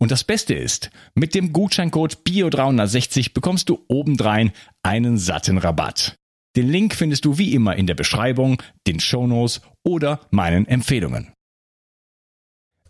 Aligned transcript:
Und 0.00 0.10
das 0.10 0.24
Beste 0.24 0.54
ist, 0.54 0.90
mit 1.14 1.34
dem 1.34 1.52
Gutscheincode 1.52 2.22
BIO360 2.26 3.34
bekommst 3.34 3.68
du 3.68 3.84
obendrein 3.86 4.52
einen 4.82 5.18
satten 5.18 5.58
Rabatt. 5.58 6.16
Den 6.56 6.68
Link 6.68 6.94
findest 6.94 7.26
du 7.26 7.36
wie 7.36 7.54
immer 7.54 7.76
in 7.76 7.86
der 7.86 7.94
Beschreibung, 7.94 8.62
den 8.86 8.98
Shownotes 8.98 9.60
oder 9.84 10.20
meinen 10.30 10.66
Empfehlungen. 10.66 11.32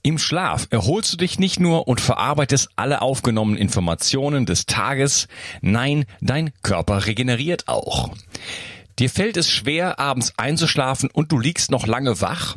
Im 0.03 0.19
Schlaf 0.19 0.69
erholst 0.71 1.13
du 1.13 1.17
dich 1.19 1.39
nicht 1.39 1.61
nur 1.61 1.87
und 1.89 2.01
verarbeitest 2.01 2.71
alle 2.77 3.03
aufgenommenen 3.03 3.61
Informationen 3.61 4.47
des 4.47 4.65
Tages, 4.65 5.29
nein, 5.61 6.07
dein 6.23 6.53
Körper 6.63 7.07
regeneriert 7.07 7.69
auch. 7.69 8.11
Dir 8.99 9.11
fällt 9.11 9.37
es 9.37 9.51
schwer, 9.51 9.99
abends 9.99 10.33
einzuschlafen 10.39 11.11
und 11.13 11.33
du 11.33 11.39
liegst 11.39 11.71
noch 11.71 11.87
lange 11.87 12.21
wach? 12.21 12.57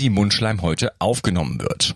die 0.01 0.09
Mundschleimhäute 0.09 0.91
aufgenommen 0.99 1.61
wird. 1.61 1.95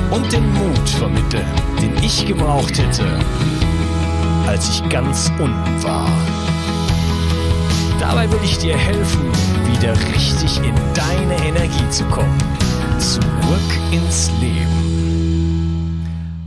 und 0.11 0.31
den 0.31 0.53
Mut 0.53 0.89
vermitteln, 0.89 1.47
den 1.81 1.95
ich 2.03 2.25
gebraucht 2.25 2.77
hätte, 2.77 3.05
als 4.45 4.69
ich 4.69 4.89
ganz 4.89 5.31
unten 5.39 5.83
war. 5.83 6.07
Dabei 7.99 8.29
will 8.31 8.39
ich 8.43 8.57
dir 8.57 8.77
helfen, 8.77 9.31
wieder 9.71 9.93
richtig 10.13 10.57
in 10.57 10.75
deine 10.93 11.35
Energie 11.47 11.89
zu 11.89 12.03
kommen. 12.05 12.37
Zurück 12.99 13.21
ins 13.91 14.29
Leben. 14.41 14.81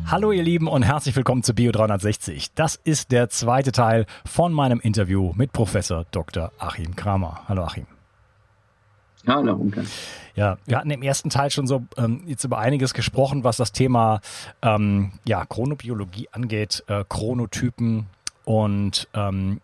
Hallo 0.07 0.33
ihr 0.33 0.43
Lieben 0.43 0.69
und 0.69 0.83
herzlich 0.83 1.17
willkommen 1.17 1.43
zu 1.43 1.55
Bio 1.55 1.73
360. 1.73 2.53
Das 2.55 2.77
ist 2.77 3.11
der 3.11 3.31
zweite 3.31 3.73
Teil 3.73 4.05
von 4.27 4.53
meinem 4.53 4.79
Interview 4.79 5.33
mit 5.35 5.53
Professor 5.53 6.05
Dr. 6.11 6.53
Achim 6.59 6.95
Kramer. 6.95 7.41
Hallo 7.49 7.65
Achim. 7.65 7.87
Hallo 9.27 9.55
Unke. 9.55 9.85
Ja, 10.35 10.59
wir 10.67 10.79
hatten 10.79 10.91
im 10.91 11.03
ersten 11.03 11.31
Teil 11.31 11.51
schon 11.51 11.67
so 11.67 11.85
ähm, 11.97 12.23
jetzt 12.27 12.45
über 12.45 12.59
einiges 12.59 12.93
gesprochen, 12.93 13.45
was 13.45 13.57
das 13.57 13.73
Thema 13.73 14.21
ähm, 14.63 15.13
ja, 15.27 15.45
Chronobiologie 15.47 16.29
angeht, 16.33 16.85
äh, 16.89 17.05
Chronotypen 17.09 18.07
und 18.45 19.09
ähm, 19.15 19.61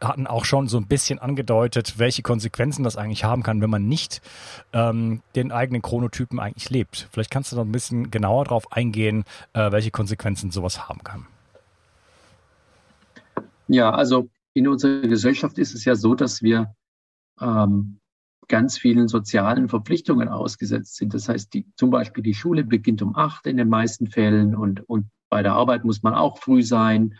hatten 0.00 0.26
auch 0.26 0.44
schon 0.44 0.68
so 0.68 0.78
ein 0.78 0.86
bisschen 0.86 1.18
angedeutet, 1.18 1.98
welche 1.98 2.22
Konsequenzen 2.22 2.82
das 2.82 2.96
eigentlich 2.96 3.24
haben 3.24 3.42
kann, 3.42 3.60
wenn 3.60 3.70
man 3.70 3.86
nicht 3.86 4.20
ähm, 4.72 5.22
den 5.36 5.52
eigenen 5.52 5.82
Chronotypen 5.82 6.40
eigentlich 6.40 6.70
lebt. 6.70 7.08
Vielleicht 7.12 7.30
kannst 7.30 7.52
du 7.52 7.56
noch 7.56 7.64
ein 7.64 7.72
bisschen 7.72 8.10
genauer 8.10 8.44
darauf 8.44 8.72
eingehen, 8.72 9.24
äh, 9.52 9.70
welche 9.70 9.90
Konsequenzen 9.90 10.50
sowas 10.50 10.88
haben 10.88 11.04
kann. 11.04 11.26
Ja, 13.68 13.90
also 13.90 14.28
in 14.52 14.68
unserer 14.68 15.06
Gesellschaft 15.06 15.58
ist 15.58 15.74
es 15.74 15.84
ja 15.84 15.94
so, 15.94 16.14
dass 16.14 16.42
wir 16.42 16.74
ähm, 17.40 17.98
ganz 18.48 18.78
vielen 18.78 19.08
sozialen 19.08 19.68
Verpflichtungen 19.68 20.28
ausgesetzt 20.28 20.96
sind. 20.96 21.14
Das 21.14 21.28
heißt, 21.28 21.52
die, 21.54 21.66
zum 21.76 21.90
Beispiel 21.90 22.22
die 22.22 22.34
Schule 22.34 22.64
beginnt 22.64 23.02
um 23.02 23.16
acht 23.16 23.46
in 23.46 23.56
den 23.56 23.68
meisten 23.68 24.06
Fällen 24.06 24.54
und, 24.54 24.88
und 24.88 25.06
bei 25.30 25.42
der 25.42 25.54
Arbeit 25.54 25.84
muss 25.84 26.02
man 26.02 26.14
auch 26.14 26.38
früh 26.38 26.62
sein. 26.62 27.18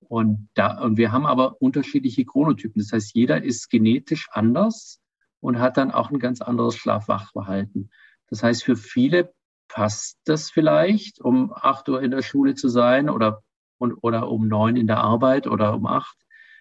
Und, 0.00 0.48
da, 0.54 0.80
und 0.80 0.96
wir 0.96 1.10
haben 1.10 1.26
aber 1.26 1.60
unterschiedliche 1.60 2.24
Chronotypen. 2.24 2.80
Das 2.80 2.92
heißt, 2.92 3.14
jeder 3.14 3.42
ist 3.42 3.68
genetisch 3.70 4.28
anders 4.30 5.00
und 5.40 5.58
hat 5.58 5.76
dann 5.76 5.90
auch 5.90 6.10
ein 6.10 6.18
ganz 6.18 6.40
anderes 6.40 6.76
Schlafwachverhalten. 6.76 7.90
Das 8.28 8.42
heißt, 8.42 8.62
für 8.62 8.76
viele 8.76 9.32
passt 9.68 10.18
das 10.24 10.50
vielleicht, 10.50 11.20
um 11.20 11.52
acht 11.52 11.88
Uhr 11.88 12.02
in 12.02 12.10
der 12.10 12.22
Schule 12.22 12.54
zu 12.54 12.68
sein 12.68 13.10
oder, 13.10 13.42
und, 13.78 13.94
oder 14.02 14.28
um 14.28 14.48
neun 14.48 14.76
in 14.76 14.86
der 14.86 14.98
Arbeit 14.98 15.46
oder 15.46 15.74
um 15.74 15.86
acht, 15.86 16.16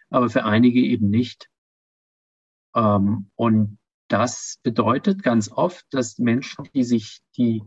aber 0.10 0.30
für 0.30 0.46
einige 0.46 0.80
eben 0.80 1.10
nicht. 1.10 1.50
Ähm, 2.76 3.30
und 3.36 3.78
das 4.08 4.60
bedeutet 4.64 5.24
ganz 5.24 5.52
oft, 5.52 5.86
dass 5.92 6.18
Menschen, 6.18 6.68
die 6.74 6.84
sich, 6.84 7.22
die, 7.38 7.64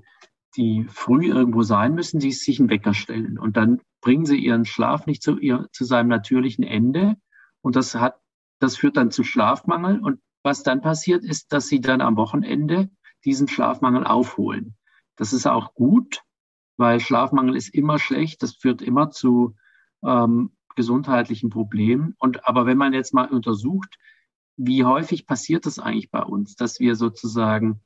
die 0.56 0.84
früh 0.88 1.26
irgendwo 1.26 1.62
sein 1.62 1.94
müssen, 1.94 2.20
die 2.20 2.32
sich 2.32 2.60
einen 2.60 2.70
Wecker 2.70 2.94
stellen. 2.94 3.38
Und 3.38 3.56
dann 3.56 3.80
bringen 4.00 4.26
sie 4.26 4.38
ihren 4.38 4.64
Schlaf 4.64 5.06
nicht 5.06 5.22
zu, 5.22 5.38
ihr, 5.38 5.68
zu 5.72 5.84
seinem 5.84 6.08
natürlichen 6.08 6.64
Ende. 6.64 7.16
Und 7.60 7.76
das 7.76 7.94
hat, 7.94 8.20
das 8.60 8.76
führt 8.76 8.96
dann 8.96 9.10
zu 9.10 9.24
Schlafmangel. 9.24 10.00
Und 10.00 10.20
was 10.42 10.62
dann 10.62 10.80
passiert, 10.80 11.24
ist, 11.24 11.52
dass 11.52 11.66
sie 11.66 11.80
dann 11.80 12.00
am 12.00 12.16
Wochenende 12.16 12.90
diesen 13.24 13.48
Schlafmangel 13.48 14.06
aufholen. 14.06 14.76
Das 15.16 15.32
ist 15.32 15.46
auch 15.46 15.74
gut, 15.74 16.22
weil 16.76 17.00
Schlafmangel 17.00 17.56
ist 17.56 17.74
immer 17.74 17.98
schlecht. 17.98 18.42
Das 18.42 18.54
führt 18.54 18.80
immer 18.80 19.10
zu 19.10 19.56
ähm, 20.04 20.52
gesundheitlichen 20.76 21.50
Problemen. 21.50 22.14
Und 22.18 22.46
aber 22.46 22.64
wenn 22.66 22.78
man 22.78 22.92
jetzt 22.92 23.12
mal 23.12 23.28
untersucht, 23.28 23.98
wie 24.58 24.84
häufig 24.84 25.26
passiert 25.26 25.64
das 25.66 25.78
eigentlich 25.78 26.10
bei 26.10 26.22
uns, 26.22 26.56
dass 26.56 26.80
wir 26.80 26.96
sozusagen 26.96 27.80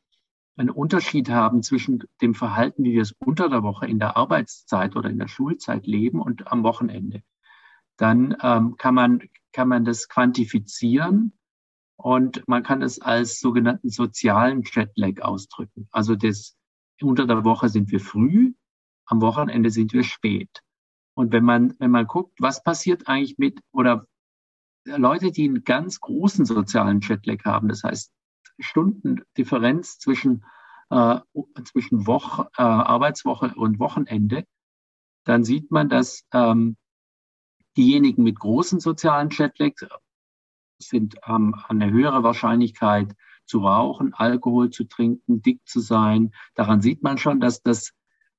einen 0.56 0.70
Unterschied 0.70 1.30
haben 1.30 1.62
zwischen 1.62 2.04
dem 2.20 2.34
Verhalten, 2.34 2.84
wie 2.84 2.94
wir 2.94 3.02
es 3.02 3.12
unter 3.12 3.48
der 3.48 3.62
Woche 3.62 3.86
in 3.86 3.98
der 3.98 4.16
Arbeitszeit 4.16 4.96
oder 4.96 5.10
in 5.10 5.18
der 5.18 5.28
Schulzeit 5.28 5.86
leben 5.86 6.20
und 6.20 6.50
am 6.50 6.62
Wochenende. 6.64 7.22
Dann 7.96 8.36
ähm, 8.42 8.76
kann, 8.78 8.94
man, 8.94 9.22
kann 9.52 9.68
man 9.68 9.84
das 9.84 10.08
quantifizieren 10.08 11.32
Und 11.96 12.46
man 12.48 12.62
kann 12.64 12.82
es 12.82 13.00
als 13.00 13.38
sogenannten 13.38 13.90
sozialen 13.90 14.62
Jetlag 14.62 15.20
ausdrücken. 15.22 15.88
Also 15.92 16.16
das, 16.16 16.56
unter 17.00 17.26
der 17.26 17.44
Woche 17.44 17.68
sind 17.68 17.90
wir 17.92 18.00
früh, 18.00 18.54
am 19.06 19.20
Wochenende 19.20 19.70
sind 19.70 19.92
wir 19.92 20.04
spät. 20.04 20.62
Und 21.14 21.32
wenn 21.32 21.44
man, 21.44 21.74
wenn 21.78 21.90
man 21.90 22.06
guckt, 22.06 22.40
was 22.40 22.62
passiert 22.64 23.08
eigentlich 23.08 23.38
mit, 23.38 23.60
oder 23.72 24.06
Leute, 24.84 25.30
die 25.30 25.48
einen 25.48 25.64
ganz 25.64 26.00
großen 26.00 26.44
sozialen 26.44 27.00
Jetlag 27.00 27.44
haben, 27.44 27.68
das 27.68 27.84
heißt 27.84 28.12
Stundendifferenz 28.58 29.98
zwischen, 29.98 30.44
äh, 30.90 31.20
zwischen 31.64 32.06
Woche, 32.06 32.48
äh, 32.56 32.62
Arbeitswoche 32.62 33.54
und 33.54 33.78
Wochenende, 33.78 34.44
dann 35.24 35.44
sieht 35.44 35.70
man, 35.70 35.88
dass 35.88 36.24
ähm, 36.32 36.76
diejenigen 37.76 38.22
mit 38.22 38.38
großen 38.38 38.80
sozialen 38.80 39.30
Jetlag 39.30 39.72
sind, 40.78 41.16
haben 41.22 41.54
eine 41.68 41.90
höhere 41.90 42.22
Wahrscheinlichkeit 42.22 43.14
zu 43.46 43.60
rauchen, 43.60 44.14
Alkohol 44.14 44.70
zu 44.70 44.84
trinken, 44.84 45.42
dick 45.42 45.60
zu 45.66 45.80
sein. 45.80 46.32
Daran 46.54 46.80
sieht 46.80 47.02
man 47.02 47.18
schon, 47.18 47.40
dass 47.40 47.62
das, 47.62 47.92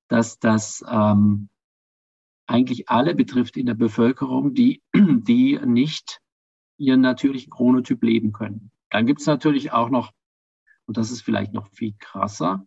dass 0.07 0.39
das 0.39 0.83
ähm, 0.87 1.49
eigentlich 2.47 2.89
alle 2.89 3.15
betrifft 3.15 3.57
in 3.57 3.65
der 3.65 3.73
Bevölkerung, 3.75 4.53
die, 4.53 4.83
die 4.93 5.59
nicht 5.65 6.19
ihren 6.77 7.01
natürlichen 7.01 7.51
Chronotyp 7.51 8.03
leben 8.03 8.33
können. 8.33 8.71
Dann 8.89 9.05
gibt 9.05 9.21
es 9.21 9.27
natürlich 9.27 9.71
auch 9.71 9.89
noch, 9.89 10.11
und 10.85 10.97
das 10.97 11.11
ist 11.11 11.21
vielleicht 11.21 11.53
noch 11.53 11.67
viel 11.69 11.93
krasser, 11.99 12.65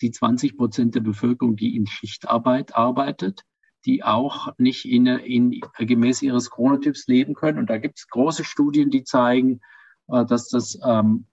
die 0.00 0.10
20 0.10 0.56
Prozent 0.56 0.94
der 0.94 1.00
Bevölkerung, 1.00 1.56
die 1.56 1.76
in 1.76 1.86
Schichtarbeit 1.86 2.74
arbeitet, 2.74 3.44
die 3.84 4.02
auch 4.02 4.48
nicht 4.58 4.84
in, 4.84 5.06
in, 5.06 5.60
gemäß 5.78 6.22
ihres 6.22 6.50
Chronotyps 6.50 7.06
leben 7.06 7.34
können. 7.34 7.58
Und 7.58 7.70
da 7.70 7.78
gibt 7.78 7.98
es 7.98 8.08
große 8.08 8.44
Studien, 8.44 8.90
die 8.90 9.04
zeigen, 9.04 9.60
äh, 10.08 10.24
dass 10.24 10.48
das 10.48 10.78
ähm, 10.84 11.26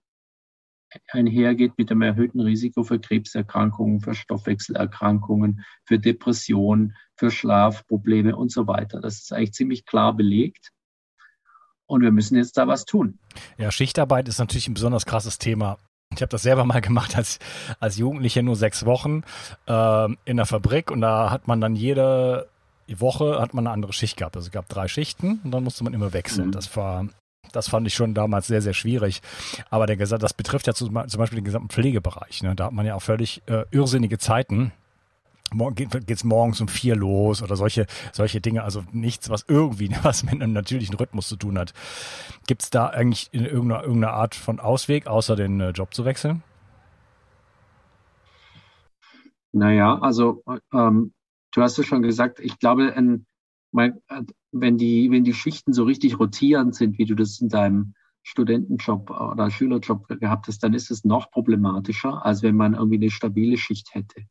einhergeht 1.12 1.74
mit 1.77 1.92
einem 1.92 2.01
erhöhten 2.01 2.39
Risiko 2.39 2.83
für 2.83 3.00
Krebserkrankungen, 3.00 4.01
für 4.01 4.16
Stoffwechselerkrankungen, 4.16 5.63
für 5.86 6.00
Depressionen, 6.00 6.95
für 7.16 7.30
Schlafprobleme 7.30 8.36
und 8.36 8.51
so 8.51 8.68
weiter. 8.68 9.00
Das 9.00 9.19
ist 9.19 9.33
eigentlich 9.33 9.54
ziemlich 9.54 9.86
klar 9.86 10.16
belegt. 10.16 10.71
Und 11.90 12.02
wir 12.02 12.12
müssen 12.12 12.38
jetzt 12.38 12.56
da 12.58 12.68
was 12.68 12.86
tun. 12.86 13.18
Ja, 13.58 13.72
Schichtarbeit 13.72 14.28
ist 14.28 14.38
natürlich 14.38 14.68
ein 14.68 14.76
besonders 14.76 15.08
krasses 15.08 15.40
Thema. 15.40 15.78
Ich 16.14 16.22
habe 16.22 16.30
das 16.30 16.44
selber 16.44 16.64
mal 16.66 16.82
gemacht 16.82 17.18
als, 17.18 17.40
als 17.80 17.98
Jugendlicher, 17.98 18.44
nur 18.44 18.56
sechs 18.56 18.86
Wochen 18.86 19.24
äh, 19.68 20.08
in 20.26 20.38
der 20.38 20.46
Fabrik 20.46 20.92
und 20.92 21.02
da 21.02 21.32
hat 21.32 21.48
man 21.48 21.60
dann 21.60 21.76
jede 21.76 22.48
Woche 22.88 23.40
hat 23.40 23.54
man 23.54 23.66
eine 23.66 23.74
andere 23.74 23.94
Schicht 23.94 24.18
gehabt. 24.18 24.36
Also 24.36 24.48
es 24.48 24.52
gab 24.52 24.70
drei 24.70 24.88
Schichten 24.88 25.42
und 25.44 25.52
dann 25.52 25.64
musste 25.64 25.84
man 25.84 25.94
immer 25.94 26.14
wechseln. 26.14 26.48
Mhm. 26.48 26.52
Das 26.52 26.76
war 26.76 27.08
das 27.52 27.68
fand 27.68 27.88
ich 27.88 27.96
schon 27.96 28.14
damals 28.14 28.46
sehr, 28.46 28.62
sehr 28.62 28.74
schwierig. 28.74 29.22
Aber 29.72 29.88
der, 29.88 29.98
das 29.98 30.34
betrifft 30.36 30.68
ja 30.68 30.74
zum 30.74 30.94
Beispiel 30.94 31.38
den 31.38 31.46
gesamten 31.46 31.70
Pflegebereich. 31.70 32.44
Ne? 32.44 32.56
Da 32.56 32.66
hat 32.66 32.74
man 32.74 32.86
ja 32.86 32.94
auch 32.94 33.02
völlig 33.02 33.42
äh, 33.48 33.66
irrsinnige 33.72 34.20
Zeiten 34.20 34.72
geht 35.75 36.10
es 36.10 36.24
morgens 36.24 36.62
um 36.62 36.68
vier 36.68 36.96
los 36.96 37.42
oder 37.42 37.56
solche, 37.56 37.86
solche 38.12 38.42
Dinge, 38.42 38.63
also 38.63 38.84
nichts, 38.92 39.30
was 39.30 39.46
irgendwie 39.48 39.90
was 40.04 40.24
mit 40.24 40.36
einem 40.36 40.54
natürlichen 40.54 40.96
Rhythmus 40.96 41.28
zu 41.28 41.36
tun 41.36 41.57
hat. 41.57 41.74
Gibt 42.48 42.63
es 42.63 42.69
da 42.69 42.88
eigentlich 42.88 43.30
in 43.31 43.46
irgendeiner, 43.46 43.84
irgendeiner 43.84 44.13
Art 44.13 44.36
von 44.36 44.60
Ausweg, 44.60 45.07
außer 45.07 45.36
den 45.36 45.60
äh, 45.60 45.69
Job 45.72 45.94
zu 45.94 46.06
wechseln? 46.06 46.44
Naja, 49.51 49.98
also 50.00 50.44
ähm, 50.74 51.13
du 51.52 51.62
hast 51.62 51.80
es 51.80 51.86
schon 51.86 52.04
gesagt, 52.04 52.40
ich 52.40 52.60
glaube, 52.60 52.94
ein, 52.95 53.25
mein, 53.72 54.00
wenn, 54.52 54.78
die, 54.78 55.10
wenn 55.12 55.24
die 55.24 55.34
Schichten 55.34 55.74
so 55.74 55.84
richtig 55.84 56.19
rotierend 56.19 56.75
sind, 56.75 56.98
wie 56.98 57.06
du 57.06 57.16
das 57.16 57.40
in 57.40 57.50
deinem 57.50 57.94
Studentenjob 58.24 59.10
oder 59.10 59.50
Schülerjob 59.50 60.07
gehabt 60.19 60.48
hast, 60.48 60.60
dann 60.63 60.74
ist 60.74 60.92
es 60.92 61.04
noch 61.04 61.31
problematischer, 61.31 62.24
als 62.25 62.44
wenn 62.44 62.56
man 62.56 62.75
irgendwie 62.75 62.98
eine 62.98 63.10
stabile 63.10 63.57
Schicht 63.57 63.94
hätte. 63.95 64.24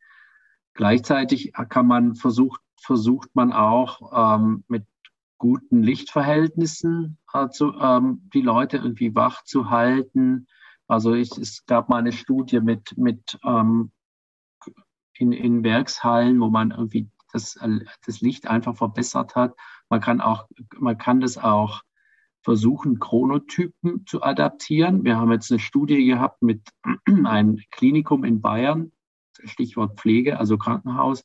Gleichzeitig 0.78 1.52
kann 1.70 1.88
man 1.88 2.14
versucht, 2.14 2.60
versucht 2.80 3.34
man 3.34 3.52
auch 3.52 4.12
ähm, 4.38 4.62
mit 4.68 4.86
guten 5.36 5.82
Lichtverhältnissen 5.82 7.18
also, 7.26 7.74
ähm, 7.80 8.30
die 8.32 8.42
Leute 8.42 8.76
irgendwie 8.76 9.12
wach 9.12 9.42
zu 9.42 9.70
halten. 9.70 10.46
Also 10.86 11.14
ich, 11.14 11.36
es 11.36 11.66
gab 11.66 11.88
mal 11.88 11.96
eine 11.96 12.12
Studie 12.12 12.60
mit, 12.60 12.96
mit 12.96 13.40
ähm, 13.42 13.90
in, 15.14 15.32
in 15.32 15.64
Werkshallen, 15.64 16.38
wo 16.40 16.48
man 16.48 16.70
irgendwie 16.70 17.10
das, 17.32 17.58
das 18.06 18.20
Licht 18.20 18.46
einfach 18.46 18.76
verbessert 18.76 19.34
hat. 19.34 19.56
Man 19.88 20.00
kann 20.00 20.20
auch, 20.20 20.46
man 20.78 20.96
kann 20.96 21.18
das 21.18 21.38
auch 21.38 21.82
versuchen, 22.42 23.00
Chronotypen 23.00 24.06
zu 24.06 24.22
adaptieren. 24.22 25.02
Wir 25.02 25.16
haben 25.16 25.32
jetzt 25.32 25.50
eine 25.50 25.58
Studie 25.58 26.06
gehabt 26.06 26.40
mit 26.40 26.62
einem 27.24 27.58
Klinikum 27.72 28.22
in 28.22 28.40
Bayern, 28.40 28.92
Stichwort 29.44 29.98
Pflege, 29.98 30.38
also 30.38 30.58
Krankenhaus, 30.58 31.24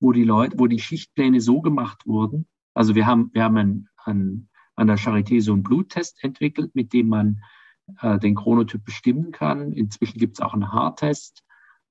wo 0.00 0.12
die 0.12 0.24
Leute, 0.24 0.58
wo 0.58 0.66
die 0.66 0.80
Schichtpläne 0.80 1.40
so 1.40 1.60
gemacht 1.60 2.06
wurden. 2.06 2.46
Also 2.74 2.94
wir 2.94 3.06
haben, 3.06 3.30
wir 3.32 3.44
haben 3.44 3.56
ein, 3.56 3.88
ein, 4.04 4.48
an 4.76 4.86
der 4.86 4.98
Charité 4.98 5.40
so 5.40 5.52
einen 5.52 5.62
Bluttest 5.62 6.22
entwickelt, 6.22 6.74
mit 6.74 6.92
dem 6.92 7.08
man 7.08 7.42
äh, 8.00 8.18
den 8.18 8.34
Chronotyp 8.34 8.84
bestimmen 8.84 9.32
kann. 9.32 9.72
Inzwischen 9.72 10.18
gibt 10.18 10.36
es 10.36 10.40
auch 10.40 10.54
einen 10.54 10.72
Haartest. 10.72 11.42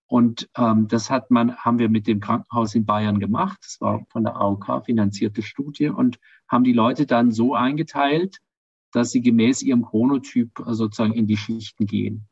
Und 0.06 0.50
ähm, 0.58 0.88
das 0.88 1.10
hat 1.10 1.32
man, 1.32 1.56
haben 1.56 1.80
wir 1.80 1.90
mit 1.90 2.08
dem 2.08 2.20
Krankenhaus 2.20 2.76
in 2.76 2.86
Bayern 2.86 3.20
gemacht. 3.20 3.58
Das 3.62 3.82
war 3.82 4.06
von 4.10 4.24
der 4.24 4.36
AOK 4.36 4.86
finanzierte 4.86 5.42
Studie 5.42 5.90
und 5.90 6.20
haben 6.48 6.64
die 6.64 6.74
Leute 6.74 7.06
dann 7.06 7.32
so 7.32 7.56
eingeteilt, 7.56 8.38
dass 8.92 9.12
sie 9.12 9.22
gemäß 9.22 9.64
ihrem 9.64 9.84
Chronotyp 9.84 10.60
äh, 10.60 10.74
sozusagen 10.74 11.14
in 11.14 11.26
die 11.26 11.38
Schichten 11.38 11.88
gehen. 11.88 12.28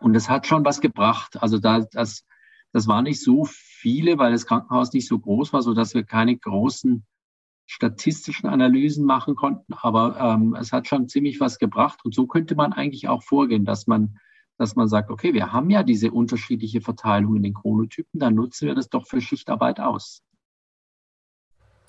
Und 0.00 0.14
das 0.14 0.28
hat 0.28 0.46
schon 0.46 0.64
was 0.64 0.80
gebracht. 0.80 1.42
Also 1.42 1.58
da, 1.58 1.80
das, 1.92 2.24
das 2.72 2.88
war 2.88 3.02
nicht 3.02 3.22
so 3.22 3.44
viele, 3.46 4.18
weil 4.18 4.32
das 4.32 4.46
Krankenhaus 4.46 4.92
nicht 4.92 5.06
so 5.06 5.18
groß 5.18 5.52
war, 5.52 5.62
so 5.62 5.74
dass 5.74 5.94
wir 5.94 6.04
keine 6.04 6.36
großen 6.36 7.04
statistischen 7.66 8.48
Analysen 8.48 9.04
machen 9.04 9.36
konnten. 9.36 9.74
Aber 9.74 10.18
ähm, 10.18 10.56
es 10.58 10.72
hat 10.72 10.88
schon 10.88 11.08
ziemlich 11.08 11.40
was 11.40 11.58
gebracht. 11.58 12.00
Und 12.04 12.14
so 12.14 12.26
könnte 12.26 12.54
man 12.56 12.72
eigentlich 12.72 13.08
auch 13.08 13.22
vorgehen, 13.22 13.64
dass 13.64 13.86
man, 13.86 14.18
dass 14.58 14.74
man 14.74 14.88
sagt, 14.88 15.10
okay, 15.10 15.34
wir 15.34 15.52
haben 15.52 15.70
ja 15.70 15.82
diese 15.82 16.10
unterschiedliche 16.10 16.80
Verteilung 16.80 17.36
in 17.36 17.42
den 17.42 17.54
Chronotypen, 17.54 18.18
dann 18.18 18.34
nutzen 18.34 18.66
wir 18.66 18.74
das 18.74 18.88
doch 18.88 19.06
für 19.06 19.20
Schichtarbeit 19.20 19.78
aus. 19.78 20.22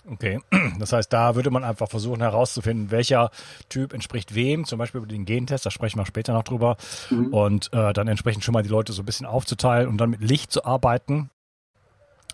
Okay, 0.09 0.39
das 0.79 0.93
heißt, 0.93 1.13
da 1.13 1.35
würde 1.35 1.51
man 1.51 1.63
einfach 1.63 1.89
versuchen 1.89 2.21
herauszufinden, 2.21 2.91
welcher 2.91 3.29
Typ 3.69 3.93
entspricht 3.93 4.33
wem, 4.33 4.65
zum 4.65 4.79
Beispiel 4.79 4.99
über 4.99 5.07
den 5.07 5.25
Gentest, 5.25 5.65
da 5.65 5.71
sprechen 5.71 5.99
wir 5.99 6.05
später 6.05 6.33
noch 6.33 6.43
drüber, 6.43 6.77
mhm. 7.09 7.27
und 7.27 7.73
äh, 7.73 7.93
dann 7.93 8.07
entsprechend 8.07 8.43
schon 8.43 8.53
mal 8.53 8.63
die 8.63 8.69
Leute 8.69 8.93
so 8.93 9.03
ein 9.03 9.05
bisschen 9.05 9.27
aufzuteilen 9.27 9.87
und 9.87 9.97
dann 9.97 10.09
mit 10.09 10.21
Licht 10.21 10.51
zu 10.51 10.65
arbeiten, 10.65 11.29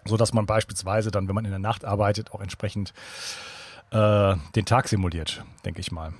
so 0.06 0.16
dass 0.16 0.34
man 0.34 0.46
beispielsweise 0.46 1.12
dann, 1.12 1.28
wenn 1.28 1.36
man 1.36 1.46
in 1.46 1.52
der 1.52 1.60
Nacht 1.60 1.84
arbeitet, 1.84 2.32
auch 2.32 2.40
entsprechend 2.40 2.94
äh, 3.92 4.36
den 4.56 4.66
Tag 4.66 4.88
simuliert, 4.88 5.44
denke 5.66 5.82
ich 5.82 5.92
mal. 5.92 6.14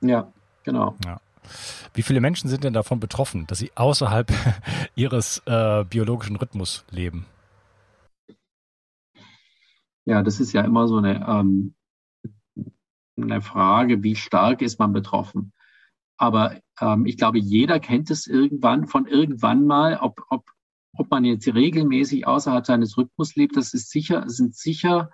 Ja, 0.00 0.28
genau. 0.62 0.96
Ja. 1.04 1.20
Wie 1.94 2.02
viele 2.02 2.20
Menschen 2.20 2.48
sind 2.48 2.62
denn 2.62 2.72
davon 2.72 3.00
betroffen, 3.00 3.46
dass 3.46 3.58
sie 3.58 3.72
außerhalb 3.74 4.32
ihres 4.94 5.42
äh, 5.46 5.84
biologischen 5.84 6.36
Rhythmus 6.36 6.84
leben? 6.90 7.26
Ja, 10.08 10.22
das 10.22 10.40
ist 10.40 10.54
ja 10.54 10.62
immer 10.62 10.88
so 10.88 10.96
eine, 10.96 11.22
ähm, 11.28 11.74
eine 13.18 13.42
Frage, 13.42 14.02
wie 14.02 14.16
stark 14.16 14.62
ist 14.62 14.78
man 14.78 14.94
betroffen. 14.94 15.52
Aber 16.16 16.58
ähm, 16.80 17.04
ich 17.04 17.18
glaube, 17.18 17.38
jeder 17.38 17.78
kennt 17.78 18.10
es 18.10 18.26
irgendwann 18.26 18.86
von 18.86 19.06
irgendwann 19.06 19.66
mal, 19.66 19.98
ob, 20.00 20.22
ob, 20.30 20.50
ob 20.96 21.10
man 21.10 21.26
jetzt 21.26 21.46
regelmäßig 21.46 22.26
außerhalb 22.26 22.64
seines 22.64 22.96
Rhythmus 22.96 23.36
lebt. 23.36 23.58
Das 23.58 23.74
ist 23.74 23.90
sicher, 23.90 24.24
sind 24.30 24.56
sicher 24.56 25.10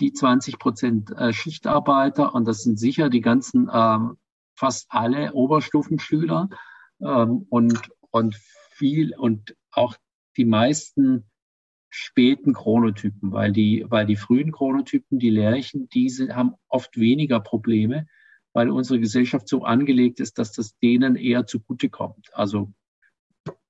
die 0.00 0.12
20 0.12 0.58
Prozent 0.58 1.10
äh, 1.12 1.32
Schichtarbeiter 1.32 2.34
und 2.34 2.46
das 2.46 2.62
sind 2.62 2.78
sicher 2.78 3.08
die 3.08 3.22
ganzen, 3.22 3.70
ähm, 3.72 4.18
fast 4.54 4.88
alle 4.90 5.32
Oberstufenschüler 5.32 6.50
ähm, 7.00 7.46
und, 7.48 7.90
und 8.10 8.36
viel 8.36 9.14
und 9.16 9.56
auch 9.70 9.96
die 10.36 10.44
meisten 10.44 11.24
späten 11.88 12.52
Chronotypen, 12.52 13.32
weil 13.32 13.52
die, 13.52 13.84
weil 13.88 14.06
die 14.06 14.16
frühen 14.16 14.52
Chronotypen, 14.52 15.18
die 15.18 15.30
Lerchen, 15.30 15.88
diese 15.88 16.34
haben 16.34 16.54
oft 16.68 16.98
weniger 16.98 17.40
Probleme, 17.40 18.06
weil 18.52 18.70
unsere 18.70 19.00
Gesellschaft 19.00 19.48
so 19.48 19.64
angelegt 19.64 20.20
ist, 20.20 20.38
dass 20.38 20.52
das 20.52 20.76
denen 20.78 21.16
eher 21.16 21.46
zugutekommt. 21.46 22.30
Also, 22.32 22.72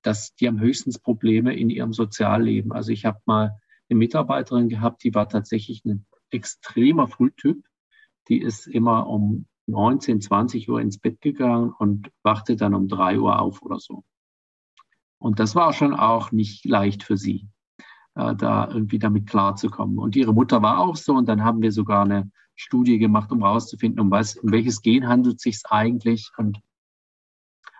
dass 0.01 0.33
die 0.35 0.47
haben 0.47 0.59
höchstens 0.59 0.99
Probleme 0.99 1.55
in 1.55 1.69
ihrem 1.69 1.93
Sozialleben. 1.93 2.71
Also 2.71 2.91
ich 2.91 3.05
habe 3.05 3.19
mal 3.25 3.59
eine 3.89 3.99
Mitarbeiterin 3.99 4.69
gehabt, 4.69 5.03
die 5.03 5.13
war 5.13 5.29
tatsächlich 5.29 5.85
ein 5.85 6.05
extremer 6.29 7.07
Frühtyp. 7.07 7.65
Die 8.29 8.41
ist 8.41 8.67
immer 8.67 9.07
um 9.07 9.45
19, 9.67 10.21
20 10.21 10.69
Uhr 10.69 10.81
ins 10.81 10.97
Bett 10.97 11.21
gegangen 11.21 11.73
und 11.77 12.11
wachte 12.23 12.55
dann 12.55 12.73
um 12.73 12.87
drei 12.87 13.19
Uhr 13.19 13.39
auf 13.39 13.61
oder 13.61 13.79
so. 13.79 14.03
Und 15.19 15.39
das 15.39 15.55
war 15.55 15.73
schon 15.73 15.93
auch 15.93 16.31
nicht 16.31 16.65
leicht 16.65 17.03
für 17.03 17.17
sie 17.17 17.49
äh, 18.17 18.35
da 18.35 18.67
irgendwie 18.67 18.99
damit 18.99 19.27
klarzukommen. 19.27 19.99
Und 19.99 20.15
ihre 20.15 20.33
Mutter 20.33 20.61
war 20.61 20.79
auch 20.79 20.95
so 20.95 21.13
und 21.13 21.29
dann 21.29 21.43
haben 21.43 21.61
wir 21.61 21.71
sogar 21.71 22.03
eine 22.03 22.31
Studie 22.55 22.97
gemacht, 22.97 23.31
um 23.31 23.43
herauszufinden, 23.43 23.99
um 23.99 24.11
was, 24.11 24.37
um 24.37 24.51
welches 24.51 24.81
Gen 24.81 25.07
handelt 25.07 25.37
es 25.37 25.43
sich 25.43 25.61
eigentlich. 25.69 26.31
Und 26.37 26.59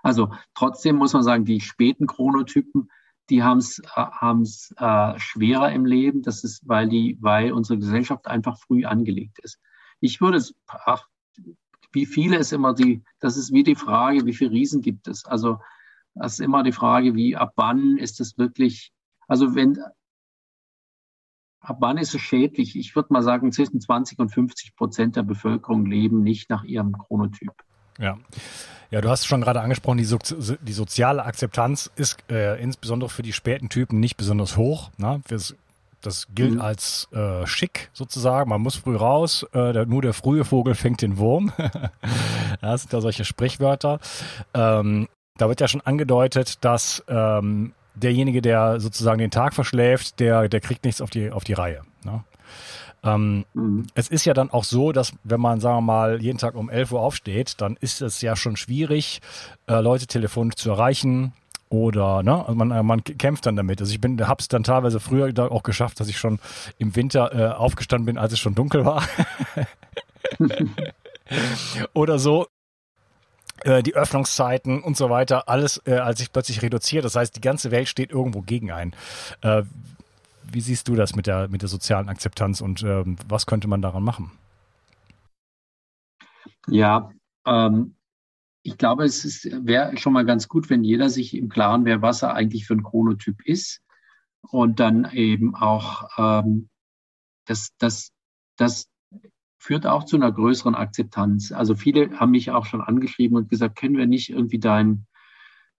also 0.03 0.32
trotzdem 0.53 0.98
muss 0.98 1.13
man 1.13 1.24
sagen, 1.24 1.46
die 1.46 1.60
späten 1.60 2.06
Chronotypen, 2.06 2.89
die 3.29 3.44
haben 3.44 3.58
es 3.58 3.82
äh, 3.96 4.75
äh, 4.77 5.20
schwerer 5.20 5.72
im 5.72 5.86
Leben. 5.86 6.22
Das 6.22 6.44
ist, 6.44 6.67
weil 6.67 6.88
die, 6.88 7.17
weil 7.20 7.51
unsere 7.51 7.79
Gesellschaft 7.79 8.27
einfach 8.27 8.60
früh 8.60 8.86
angelegt 8.86 9.39
ist. 9.39 9.60
Ich 10.00 10.22
würde 10.22 10.38
es, 10.38 10.53
ach, 10.67 11.08
wie 11.91 12.06
viele 12.06 12.38
ist 12.38 12.53
immer 12.53 12.74
die, 12.75 13.03
das 13.20 13.38
ist 13.38 13.51
wie 13.51 13.63
die 13.63 13.75
Frage, 13.75 14.25
wie 14.25 14.34
viele 14.34 14.51
Riesen 14.51 14.82
gibt 14.82 15.08
es? 15.08 15.25
Also, 15.25 15.60
das 16.13 16.34
ist 16.34 16.39
immer 16.39 16.63
die 16.63 16.72
Frage, 16.72 17.15
wie, 17.15 17.36
ab 17.36 17.53
wann 17.56 17.98
ist 17.98 18.20
es 18.20 18.38
wirklich, 18.38 18.91
also 19.27 19.56
wenn, 19.56 19.77
ab 21.68 21.78
wann 21.80 21.98
ist 21.98 22.16
es 22.16 22.22
schädlich? 22.22 22.78
Ich 22.78 22.96
würde 22.96 23.12
mal 23.12 23.24
sagen, 23.24 23.52
zwischen 23.52 23.80
20 23.82 24.20
und 24.20 24.30
50 24.30 24.76
Prozent 24.76 25.16
der 25.16 25.24
Bevölkerung 25.24 25.86
leben 25.86 26.24
nicht 26.24 26.50
nach 26.50 26.64
ihrem 26.64 26.98
Chronotyp. 26.98 27.52
Ja. 28.00 28.18
Ja, 28.90 29.02
du 29.02 29.10
hast 29.10 29.28
schon 29.28 29.42
gerade 29.42 29.60
angesprochen, 29.60 29.98
die, 29.98 30.06
so 30.06 30.18
die 30.18 30.74
soziale 30.74 31.26
Akzeptanz 31.26 31.92
ist 31.98 32.18
äh, 32.32 32.62
insbesondere 32.62 33.10
für 33.10 33.22
die 33.22 33.34
späten 33.34 33.68
Typen 33.68 34.00
nicht 34.00 34.16
besonders 34.16 34.56
hoch. 34.56 34.92
Ne? 34.98 35.22
Das 36.02 36.28
gilt 36.34 36.54
mhm. 36.54 36.62
als 36.62 37.10
äh, 37.12 37.46
schick 37.46 37.90
sozusagen. 37.92 38.50
Man 38.50 38.62
muss 38.62 38.78
früh 38.78 38.96
raus. 38.96 39.46
Äh, 39.52 39.74
der, 39.74 39.86
nur 39.88 40.02
der 40.02 40.14
frühe 40.14 40.46
Vogel 40.46 40.74
fängt 40.74 41.02
den 41.02 41.18
Wurm. 41.18 41.52
das 42.62 42.84
sind 42.84 42.94
da 42.94 43.02
solche 43.02 43.26
Sprichwörter. 43.26 44.00
Ähm, 44.54 45.10
da 45.38 45.50
wird 45.50 45.60
ja 45.60 45.68
schon 45.68 45.82
angedeutet, 45.82 46.64
dass 46.64 47.04
ähm, 47.10 47.74
derjenige, 48.00 48.42
der 48.42 48.80
sozusagen 48.80 49.20
den 49.20 49.32
Tag 49.32 49.54
verschläft, 49.54 50.20
der, 50.20 50.50
der 50.50 50.60
kriegt 50.60 50.86
nichts 50.86 51.01
auf 51.01 51.10
die, 51.10 51.32
auf 51.32 51.44
die 51.44 51.54
Reihe. 51.54 51.82
Ne? 52.04 52.24
Ähm, 53.04 53.46
mhm. 53.54 53.88
Es 53.94 54.08
ist 54.10 54.25
ja 54.25 54.34
dann 54.34 54.50
auch 54.50 54.63
so, 54.63 54.92
dass 54.92 55.13
wenn 55.24 55.39
man, 55.39 55.60
sagen 55.60 55.77
wir 55.77 55.82
mal, 55.82 56.22
jeden 56.22 56.38
Tag 56.38 56.56
um 56.56 56.70
11 56.70 56.92
Uhr 56.92 57.01
aufsteht, 57.01 57.62
dann 57.62 57.77
ist 57.80 58.01
es 58.01 58.22
ja 58.22 58.36
schon 58.36 58.56
schwierig, 58.58 59.22
äh, 59.68 59.80
Leute 59.80 60.08
telefonisch 60.08 60.56
zu 60.56 60.70
erreichen 60.72 61.34
oder 61.70 62.24
ne, 62.24 62.46
also 62.46 62.56
man, 62.56 62.86
man 62.86 63.04
kämpft 63.04 63.46
dann 63.46 63.56
damit. 63.56 63.82
Also 63.82 63.92
ich 63.92 64.00
bin, 64.00 64.25
habe 64.25 64.39
es 64.39 64.48
dann 64.48 64.63
teilweise 64.63 65.00
früher 65.00 65.34
auch 65.51 65.63
geschafft, 65.63 66.00
dass 66.00 66.08
ich 66.08 66.18
schon 66.18 66.39
im 66.77 66.96
Winter 66.96 67.34
äh, 67.34 67.54
aufgestanden 67.54 68.06
bin, 68.06 68.18
als 68.18 68.34
es 68.34 68.39
schon 68.39 68.56
dunkel 68.56 68.86
war. 68.86 69.04
oder 71.94 72.20
so 72.20 72.48
äh, 73.68 73.84
die 73.84 73.96
Öffnungszeiten 73.96 74.82
und 74.82 74.96
so 74.96 75.10
weiter, 75.10 75.50
alles 75.50 75.82
äh, 75.86 75.96
als 75.96 76.20
sich 76.20 76.32
plötzlich 76.32 76.62
reduziert. 76.62 77.04
Das 77.04 77.18
heißt, 77.18 77.36
die 77.36 77.42
ganze 77.42 77.70
Welt 77.70 77.90
steht 77.90 78.12
irgendwo 78.12 78.42
gegen 78.42 78.72
einen. 78.72 78.94
Äh, 79.42 79.64
wie 80.50 80.62
siehst 80.62 80.88
du 80.88 80.96
das 80.96 81.16
mit 81.16 81.28
der, 81.28 81.50
mit 81.50 81.62
der 81.62 81.70
sozialen 81.70 82.08
Akzeptanz 82.08 82.62
und 82.62 82.82
ähm, 82.84 83.18
was 83.28 83.46
könnte 83.46 83.68
man 83.68 83.82
daran 83.82 84.04
machen? 84.04 84.32
Ja, 86.70 87.12
ähm, 87.46 87.96
ich 88.64 88.78
glaube, 88.78 89.04
es 89.04 89.44
wäre 89.44 89.98
schon 89.98 90.14
mal 90.14 90.26
ganz 90.26 90.48
gut, 90.48 90.70
wenn 90.70 90.86
jeder 90.86 91.10
sich 91.10 91.36
im 91.36 91.50
Klaren 91.50 91.84
wäre, 91.84 92.02
was 92.02 92.22
er 92.22 92.34
eigentlich 92.36 92.66
für 92.66 92.74
ein 92.74 92.84
Chronotyp 92.84 93.46
ist. 93.46 93.82
Und 94.42 94.80
dann 94.80 95.12
eben 95.12 95.56
auch, 95.56 96.10
ähm, 96.18 96.70
das, 97.46 97.72
das, 97.80 98.12
das 98.56 98.88
führt 99.58 99.86
auch 99.88 100.04
zu 100.04 100.16
einer 100.16 100.32
größeren 100.32 100.76
Akzeptanz. 100.76 101.52
Also 101.52 101.76
viele 101.76 102.20
haben 102.20 102.32
mich 102.32 102.52
auch 102.52 102.66
schon 102.66 102.82
angeschrieben 102.82 103.38
und 103.38 103.50
gesagt, 103.50 103.78
können 103.78 103.98
wir 103.98 104.08
nicht 104.08 104.30
irgendwie 104.30 104.60
deinen 104.60 105.08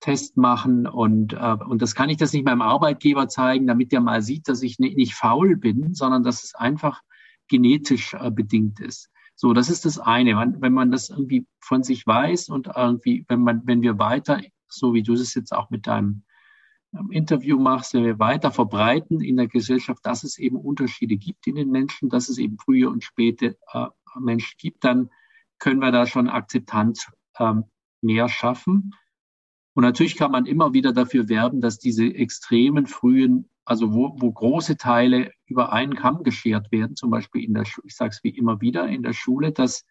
Test 0.00 0.36
machen 0.36 0.86
und, 0.86 1.32
äh, 1.32 1.56
und 1.66 1.82
das 1.82 1.94
kann 1.94 2.08
ich 2.08 2.16
das 2.16 2.32
nicht 2.32 2.44
meinem 2.44 2.62
Arbeitgeber 2.62 3.28
zeigen, 3.28 3.66
damit 3.66 3.90
der 3.92 4.00
mal 4.00 4.22
sieht, 4.22 4.48
dass 4.48 4.62
ich 4.62 4.78
nicht, 4.78 4.96
nicht 4.96 5.14
faul 5.14 5.56
bin, 5.56 5.94
sondern 5.94 6.22
dass 6.22 6.44
es 6.44 6.54
einfach 6.54 7.02
genetisch 7.48 8.14
äh, 8.14 8.30
bedingt 8.30 8.80
ist. 8.80 9.10
So, 9.34 9.52
das 9.52 9.70
ist 9.70 9.84
das 9.84 9.98
eine. 9.98 10.34
Man, 10.34 10.60
wenn 10.60 10.72
man 10.72 10.90
das 10.90 11.10
irgendwie 11.10 11.46
von 11.60 11.82
sich 11.82 12.06
weiß 12.06 12.48
und 12.48 12.68
irgendwie, 12.74 13.24
wenn 13.28 13.40
man, 13.40 13.62
wenn 13.64 13.82
wir 13.82 13.98
weiter, 13.98 14.40
so 14.68 14.94
wie 14.94 15.02
du 15.02 15.14
es 15.14 15.34
jetzt 15.34 15.52
auch 15.52 15.70
mit 15.70 15.86
deinem 15.86 16.22
Interview 17.10 17.58
machst, 17.58 17.94
wenn 17.94 18.04
wir 18.04 18.18
weiter 18.18 18.50
verbreiten 18.50 19.20
in 19.20 19.36
der 19.36 19.48
Gesellschaft, 19.48 20.04
dass 20.04 20.24
es 20.24 20.38
eben 20.38 20.56
Unterschiede 20.56 21.16
gibt 21.16 21.46
in 21.46 21.56
den 21.56 21.70
Menschen, 21.70 22.08
dass 22.08 22.28
es 22.28 22.38
eben 22.38 22.58
frühe 22.58 22.88
und 22.88 23.04
späte 23.04 23.58
äh, 23.72 23.86
Menschen 24.18 24.54
gibt, 24.58 24.84
dann 24.84 25.10
können 25.58 25.80
wir 25.80 25.92
da 25.92 26.06
schon 26.06 26.28
Akzeptanz 26.28 27.10
ähm, 27.38 27.64
mehr 28.00 28.28
schaffen. 28.28 28.94
Und 29.74 29.82
natürlich 29.82 30.16
kann 30.16 30.32
man 30.32 30.46
immer 30.46 30.72
wieder 30.72 30.92
dafür 30.92 31.28
werben, 31.28 31.60
dass 31.60 31.78
diese 31.78 32.06
extremen 32.06 32.86
frühen, 32.86 33.48
also 33.64 33.92
wo, 33.92 34.16
wo 34.18 34.32
große 34.32 34.76
Teile 34.76 35.32
über 35.46 35.72
einen 35.72 35.94
Kamm 35.94 36.22
geschert 36.22 36.72
werden, 36.72 36.96
zum 36.96 37.10
Beispiel 37.10 37.44
in 37.44 37.54
der, 37.54 37.64
ich 37.84 37.94
sage 37.94 38.10
es 38.10 38.24
wie 38.24 38.30
immer 38.30 38.60
wieder, 38.60 38.88
in 38.88 39.02
der 39.02 39.12
Schule, 39.12 39.52
dass 39.52 39.84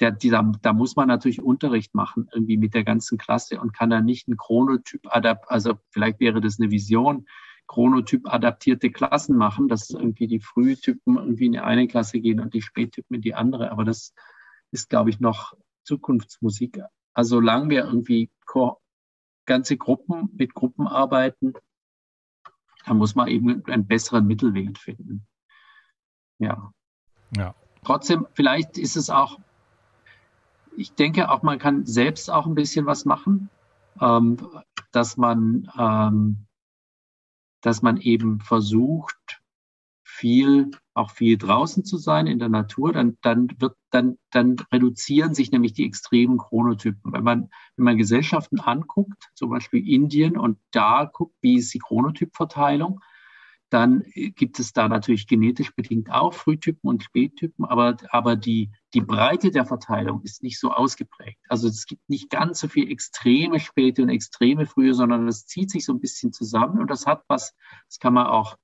der, 0.00 0.10
die, 0.12 0.30
da, 0.30 0.72
muss 0.72 0.96
man 0.96 1.08
natürlich 1.08 1.42
Unterricht 1.42 1.94
machen, 1.94 2.28
irgendwie 2.32 2.56
mit 2.56 2.74
der 2.74 2.84
ganzen 2.84 3.18
Klasse 3.18 3.60
und 3.60 3.72
kann 3.72 3.90
da 3.90 4.00
nicht 4.00 4.28
einen 4.28 4.36
Chronotyp 4.36 5.06
adapt, 5.14 5.50
also 5.50 5.74
vielleicht 5.90 6.20
wäre 6.20 6.40
das 6.40 6.58
eine 6.58 6.70
Vision, 6.70 7.26
Chronotyp 7.66 8.26
adaptierte 8.26 8.90
Klassen 8.90 9.36
machen, 9.36 9.68
dass 9.68 9.90
irgendwie 9.90 10.26
die 10.26 10.40
Frühtypen 10.40 11.16
irgendwie 11.16 11.46
in 11.46 11.56
eine 11.56 11.86
Klasse 11.86 12.20
gehen 12.20 12.40
und 12.40 12.52
die 12.52 12.62
Spättypen 12.62 13.16
in 13.16 13.22
die 13.22 13.34
andere. 13.34 13.70
Aber 13.70 13.84
das 13.84 14.12
ist, 14.72 14.90
glaube 14.90 15.10
ich, 15.10 15.20
noch 15.20 15.54
Zukunftsmusik. 15.84 16.82
Also 17.12 17.36
solange 17.36 17.70
wir 17.70 17.84
irgendwie 17.84 18.30
ganze 19.46 19.76
Gruppen 19.76 20.30
mit 20.32 20.54
Gruppen 20.54 20.88
arbeiten, 20.88 21.52
da 22.86 22.94
muss 22.94 23.14
man 23.14 23.28
eben 23.28 23.64
einen 23.66 23.86
besseren 23.86 24.26
Mittelweg 24.26 24.76
finden. 24.76 25.26
Ja. 26.38 26.72
Ja. 27.36 27.54
Trotzdem, 27.84 28.26
vielleicht 28.32 28.78
ist 28.78 28.96
es 28.96 29.10
auch, 29.10 29.38
ich 30.80 30.94
denke 30.94 31.30
auch, 31.30 31.42
man 31.42 31.58
kann 31.58 31.84
selbst 31.84 32.30
auch 32.30 32.46
ein 32.46 32.54
bisschen 32.54 32.86
was 32.86 33.04
machen, 33.04 33.50
ähm, 34.00 34.38
dass 34.92 35.16
man, 35.16 35.70
ähm, 35.78 36.46
dass 37.60 37.82
man 37.82 37.98
eben 37.98 38.40
versucht, 38.40 39.42
viel 40.02 40.70
auch 40.94 41.10
viel 41.10 41.38
draußen 41.38 41.84
zu 41.84 41.96
sein 41.96 42.26
in 42.26 42.38
der 42.38 42.48
Natur, 42.48 42.92
dann, 42.92 43.16
dann 43.22 43.48
wird, 43.58 43.76
dann, 43.90 44.18
dann 44.30 44.56
reduzieren 44.72 45.34
sich 45.34 45.50
nämlich 45.52 45.72
die 45.72 45.86
extremen 45.86 46.38
Chronotypen. 46.38 47.12
Wenn 47.12 47.24
man, 47.24 47.50
wenn 47.76 47.84
man 47.84 47.96
Gesellschaften 47.96 48.60
anguckt, 48.60 49.30
zum 49.34 49.50
Beispiel 49.50 49.86
Indien 49.86 50.36
und 50.36 50.58
da 50.72 51.04
guckt, 51.04 51.34
wie 51.40 51.56
ist 51.56 51.72
die 51.72 51.78
Chronotypverteilung, 51.78 53.00
dann 53.70 54.02
gibt 54.14 54.58
es 54.58 54.72
da 54.72 54.88
natürlich 54.88 55.26
genetisch 55.26 55.74
bedingt 55.74 56.10
auch 56.10 56.34
Frühtypen 56.34 56.90
und 56.90 57.04
Spättypen, 57.04 57.64
aber, 57.64 57.96
aber 58.10 58.36
die, 58.36 58.70
die 58.94 59.00
Breite 59.00 59.50
der 59.50 59.64
Verteilung 59.64 60.22
ist 60.22 60.42
nicht 60.42 60.58
so 60.58 60.72
ausgeprägt. 60.72 61.38
Also 61.48 61.68
es 61.68 61.86
gibt 61.86 62.08
nicht 62.08 62.30
ganz 62.30 62.60
so 62.60 62.68
viel 62.68 62.90
extreme 62.90 63.60
Späte 63.60 64.02
und 64.02 64.08
extreme 64.08 64.66
Frühe, 64.66 64.94
sondern 64.94 65.28
es 65.28 65.46
zieht 65.46 65.70
sich 65.70 65.84
so 65.84 65.92
ein 65.92 66.00
bisschen 66.00 66.32
zusammen 66.32 66.80
und 66.80 66.90
das 66.90 67.06
hat 67.06 67.22
was, 67.28 67.54
das 67.86 67.98
kann 67.98 68.14
man 68.14 68.26
auch 68.26 68.56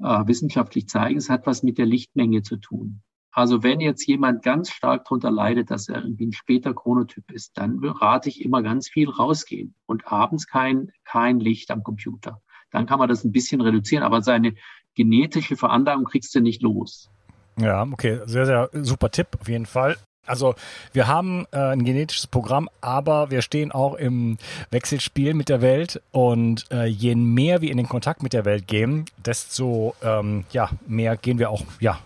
äh, 0.00 0.26
wissenschaftlich 0.26 0.88
zeigen, 0.88 1.18
es 1.18 1.30
hat 1.30 1.46
was 1.46 1.62
mit 1.62 1.78
der 1.78 1.86
Lichtmenge 1.86 2.42
zu 2.42 2.56
tun. 2.56 3.02
Also 3.30 3.62
wenn 3.62 3.80
jetzt 3.80 4.06
jemand 4.06 4.42
ganz 4.42 4.70
stark 4.70 5.04
darunter 5.04 5.30
leidet, 5.30 5.70
dass 5.70 5.88
er 5.88 6.02
irgendwie 6.02 6.28
ein 6.28 6.32
später 6.32 6.72
Chronotyp 6.72 7.30
ist, 7.30 7.58
dann 7.58 7.84
rate 7.84 8.30
ich 8.30 8.42
immer 8.42 8.62
ganz 8.62 8.88
viel 8.88 9.10
rausgehen 9.10 9.74
und 9.84 10.06
abends 10.10 10.46
kein, 10.46 10.90
kein 11.04 11.38
Licht 11.38 11.70
am 11.70 11.82
Computer. 11.82 12.40
Dann 12.70 12.86
kann 12.86 12.98
man 12.98 13.10
das 13.10 13.24
ein 13.24 13.32
bisschen 13.32 13.60
reduzieren, 13.60 14.02
aber 14.02 14.22
seine 14.22 14.54
genetische 14.94 15.56
Veranlagung 15.56 16.04
kriegst 16.04 16.34
du 16.34 16.40
nicht 16.40 16.62
los. 16.62 17.10
Ja, 17.58 17.82
okay, 17.82 18.20
sehr, 18.26 18.46
sehr 18.46 18.70
super 18.72 19.10
Tipp 19.10 19.28
auf 19.40 19.48
jeden 19.48 19.66
Fall. 19.66 19.96
Also 20.26 20.54
wir 20.92 21.06
haben 21.06 21.46
äh, 21.52 21.58
ein 21.58 21.84
genetisches 21.84 22.26
Programm, 22.26 22.68
aber 22.80 23.30
wir 23.30 23.42
stehen 23.42 23.70
auch 23.70 23.94
im 23.94 24.38
Wechselspiel 24.70 25.34
mit 25.34 25.48
der 25.48 25.62
Welt 25.62 26.02
und 26.10 26.66
äh, 26.72 26.86
je 26.86 27.14
mehr 27.14 27.60
wir 27.60 27.70
in 27.70 27.76
den 27.76 27.88
Kontakt 27.88 28.22
mit 28.22 28.32
der 28.32 28.44
Welt 28.44 28.66
gehen, 28.66 29.04
desto 29.24 29.94
ähm, 30.02 30.44
ja, 30.50 30.68
mehr 30.86 31.16
gehen 31.16 31.38
wir 31.38 31.50
auch 31.50 31.62
ja, 31.78 32.00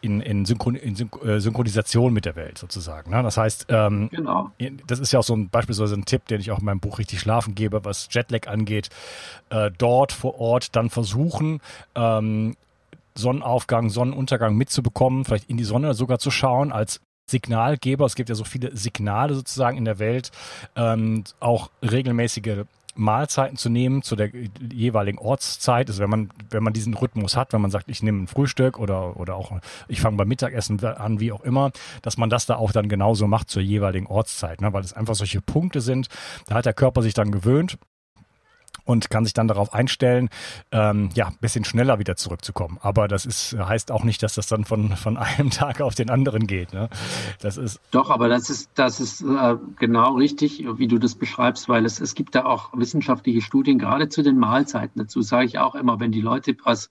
in, 0.00 0.20
in, 0.20 0.44
Synchron 0.44 0.76
in 0.76 0.94
äh, 1.24 1.40
Synchronisation 1.40 2.12
mit 2.12 2.24
der 2.24 2.36
Welt 2.36 2.58
sozusagen. 2.58 3.10
Ne? 3.10 3.22
Das 3.22 3.36
heißt, 3.36 3.66
ähm, 3.68 4.08
genau. 4.10 4.50
das 4.86 5.00
ist 5.00 5.12
ja 5.12 5.18
auch 5.18 5.24
so 5.24 5.34
ein 5.34 5.48
beispielsweise 5.48 5.96
ein 5.96 6.04
Tipp, 6.04 6.26
den 6.26 6.40
ich 6.40 6.50
auch 6.52 6.60
in 6.60 6.64
meinem 6.64 6.80
Buch 6.80 6.98
richtig 6.98 7.20
schlafen 7.20 7.54
gebe, 7.54 7.84
was 7.84 8.08
Jetlag 8.10 8.46
angeht. 8.46 8.90
Äh, 9.50 9.70
dort 9.76 10.12
vor 10.12 10.38
Ort 10.38 10.76
dann 10.76 10.90
versuchen, 10.90 11.60
ähm, 11.96 12.54
Sonnenaufgang, 13.18 13.90
Sonnenuntergang 13.90 14.56
mitzubekommen, 14.56 15.24
vielleicht 15.24 15.50
in 15.50 15.56
die 15.56 15.64
Sonne 15.64 15.94
sogar 15.94 16.18
zu 16.18 16.30
schauen, 16.30 16.72
als 16.72 17.00
Signalgeber. 17.30 18.06
Es 18.06 18.14
gibt 18.14 18.28
ja 18.28 18.34
so 18.34 18.44
viele 18.44 18.74
Signale 18.76 19.34
sozusagen 19.34 19.76
in 19.76 19.84
der 19.84 19.98
Welt, 19.98 20.30
ähm, 20.76 21.24
auch 21.40 21.70
regelmäßige 21.82 22.64
Mahlzeiten 22.98 23.56
zu 23.56 23.70
nehmen 23.70 24.02
zu 24.02 24.16
der 24.16 24.30
jeweiligen 24.72 25.18
Ortszeit. 25.18 25.88
Also 25.88 26.02
wenn 26.02 26.10
man, 26.10 26.30
wenn 26.50 26.64
man 26.64 26.72
diesen 26.72 26.94
Rhythmus 26.94 27.36
hat, 27.36 27.52
wenn 27.52 27.60
man 27.60 27.70
sagt, 27.70 27.88
ich 27.88 28.02
nehme 28.02 28.24
ein 28.24 28.26
Frühstück 28.26 28.78
oder, 28.78 29.16
oder 29.18 29.36
auch 29.36 29.52
ich 29.86 30.00
fange 30.00 30.16
beim 30.16 30.28
Mittagessen 30.28 30.84
an, 30.84 31.20
wie 31.20 31.30
auch 31.30 31.42
immer, 31.42 31.70
dass 32.02 32.16
man 32.16 32.28
das 32.28 32.46
da 32.46 32.56
auch 32.56 32.72
dann 32.72 32.88
genauso 32.88 33.28
macht 33.28 33.50
zur 33.50 33.62
jeweiligen 33.62 34.08
Ortszeit, 34.08 34.60
ne? 34.60 34.72
weil 34.72 34.82
es 34.82 34.92
einfach 34.92 35.14
solche 35.14 35.40
Punkte 35.40 35.80
sind. 35.80 36.08
Da 36.46 36.56
hat 36.56 36.66
der 36.66 36.74
Körper 36.74 37.02
sich 37.02 37.14
dann 37.14 37.30
gewöhnt 37.30 37.78
und 38.88 39.10
kann 39.10 39.24
sich 39.24 39.34
dann 39.34 39.48
darauf 39.48 39.74
einstellen, 39.74 40.30
ähm, 40.72 41.10
ja, 41.14 41.30
bisschen 41.42 41.64
schneller 41.64 41.98
wieder 41.98 42.16
zurückzukommen. 42.16 42.78
Aber 42.80 43.06
das 43.06 43.26
ist, 43.26 43.54
heißt 43.58 43.92
auch 43.92 44.02
nicht, 44.02 44.22
dass 44.22 44.34
das 44.34 44.46
dann 44.46 44.64
von, 44.64 44.96
von 44.96 45.18
einem 45.18 45.50
Tag 45.50 45.82
auf 45.82 45.94
den 45.94 46.08
anderen 46.08 46.46
geht. 46.46 46.72
Ne? 46.72 46.88
Das 47.40 47.58
ist 47.58 47.80
Doch, 47.90 48.08
aber 48.08 48.28
das 48.30 48.48
ist, 48.48 48.70
das 48.74 48.98
ist 48.98 49.20
äh, 49.20 49.56
genau 49.78 50.14
richtig, 50.14 50.64
wie 50.78 50.88
du 50.88 50.98
das 50.98 51.16
beschreibst, 51.16 51.68
weil 51.68 51.84
es, 51.84 52.00
es 52.00 52.14
gibt 52.14 52.34
da 52.34 52.46
auch 52.46 52.72
wissenschaftliche 52.72 53.42
Studien, 53.42 53.78
gerade 53.78 54.08
zu 54.08 54.22
den 54.22 54.38
Mahlzeiten. 54.38 55.02
Dazu 55.02 55.20
sage 55.20 55.44
ich 55.44 55.58
auch 55.58 55.74
immer, 55.74 56.00
wenn 56.00 56.10
die 56.10 56.22
Leute 56.22 56.56
was, 56.64 56.88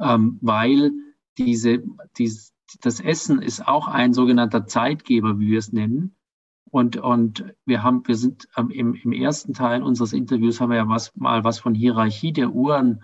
ähm, 0.00 0.38
weil 0.40 0.90
diese, 1.38 1.84
diese, 2.16 2.50
das 2.82 2.98
Essen 2.98 3.42
ist 3.42 3.66
auch 3.66 3.86
ein 3.86 4.12
sogenannter 4.12 4.66
Zeitgeber, 4.66 5.38
wie 5.38 5.52
wir 5.52 5.60
es 5.60 5.72
nennen. 5.72 6.16
Und, 6.70 6.96
und 6.96 7.44
wir 7.64 7.82
haben, 7.82 8.06
wir 8.06 8.16
sind 8.16 8.48
ähm, 8.56 8.70
im, 8.70 8.94
im 8.94 9.12
ersten 9.12 9.54
Teil 9.54 9.82
unseres 9.82 10.12
Interviews 10.12 10.60
haben 10.60 10.70
wir 10.70 10.76
ja 10.76 10.88
was, 10.88 11.16
mal 11.16 11.44
was 11.44 11.58
von 11.58 11.74
Hierarchie 11.74 12.32
der 12.32 12.50
Uhren 12.50 13.02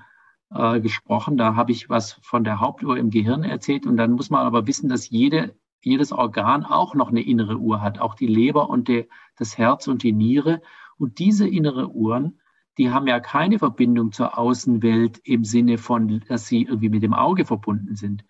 äh, 0.50 0.80
gesprochen. 0.80 1.36
Da 1.36 1.56
habe 1.56 1.72
ich 1.72 1.88
was 1.88 2.12
von 2.22 2.44
der 2.44 2.60
Hauptuhr 2.60 2.98
im 2.98 3.10
Gehirn 3.10 3.42
erzählt. 3.42 3.86
Und 3.86 3.96
dann 3.96 4.12
muss 4.12 4.30
man 4.30 4.46
aber 4.46 4.66
wissen, 4.66 4.88
dass 4.88 5.08
jede, 5.08 5.56
jedes 5.82 6.12
Organ 6.12 6.64
auch 6.64 6.94
noch 6.94 7.08
eine 7.08 7.22
innere 7.22 7.56
Uhr 7.56 7.80
hat, 7.80 7.98
auch 7.98 8.14
die 8.14 8.26
Leber 8.26 8.68
und 8.68 8.88
die, 8.88 9.08
das 9.36 9.56
Herz 9.56 9.88
und 9.88 10.02
die 10.02 10.12
Niere. 10.12 10.60
Und 10.98 11.18
diese 11.18 11.48
innere 11.48 11.88
Uhren, 11.90 12.40
die 12.76 12.90
haben 12.90 13.06
ja 13.06 13.20
keine 13.20 13.58
Verbindung 13.58 14.12
zur 14.12 14.36
Außenwelt 14.36 15.20
im 15.24 15.44
Sinne 15.44 15.78
von, 15.78 16.22
dass 16.28 16.46
sie 16.46 16.62
irgendwie 16.62 16.88
mit 16.90 17.02
dem 17.02 17.14
Auge 17.14 17.44
verbunden 17.44 17.94
sind. 17.94 18.24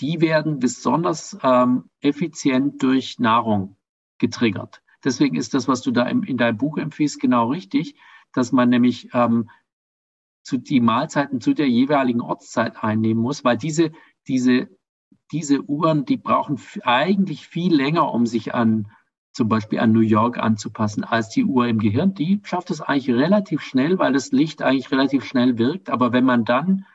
Die 0.00 0.20
werden 0.20 0.60
besonders 0.60 1.36
ähm, 1.42 1.90
effizient 2.00 2.82
durch 2.82 3.18
Nahrung 3.18 3.77
getriggert. 4.18 4.82
Deswegen 5.04 5.36
ist 5.36 5.54
das, 5.54 5.68
was 5.68 5.82
du 5.82 5.90
da 5.90 6.04
in 6.04 6.36
deinem 6.36 6.58
Buch 6.58 6.76
empfiehlst, 6.76 7.20
genau 7.20 7.50
richtig, 7.50 7.94
dass 8.32 8.52
man 8.52 8.68
nämlich 8.68 9.10
ähm, 9.12 9.48
zu 10.42 10.56
die 10.56 10.80
Mahlzeiten 10.80 11.40
zu 11.40 11.54
der 11.54 11.68
jeweiligen 11.68 12.20
Ortszeit 12.20 12.82
einnehmen 12.82 13.22
muss, 13.22 13.44
weil 13.44 13.56
diese, 13.56 13.92
diese, 14.26 14.68
diese 15.30 15.62
Uhren, 15.62 16.04
die 16.04 16.16
brauchen 16.16 16.58
eigentlich 16.82 17.46
viel 17.46 17.74
länger, 17.74 18.12
um 18.12 18.26
sich 18.26 18.54
an 18.54 18.90
zum 19.32 19.48
Beispiel 19.48 19.78
an 19.78 19.92
New 19.92 20.00
York 20.00 20.36
anzupassen, 20.36 21.04
als 21.04 21.28
die 21.28 21.44
Uhr 21.44 21.68
im 21.68 21.78
Gehirn. 21.78 22.12
Die 22.14 22.40
schafft 22.42 22.70
es 22.70 22.80
eigentlich 22.80 23.14
relativ 23.14 23.60
schnell, 23.60 23.98
weil 23.98 24.12
das 24.12 24.32
Licht 24.32 24.62
eigentlich 24.62 24.90
relativ 24.90 25.24
schnell 25.24 25.58
wirkt. 25.58 25.90
Aber 25.90 26.12
wenn 26.12 26.24
man 26.24 26.44
dann, 26.44 26.86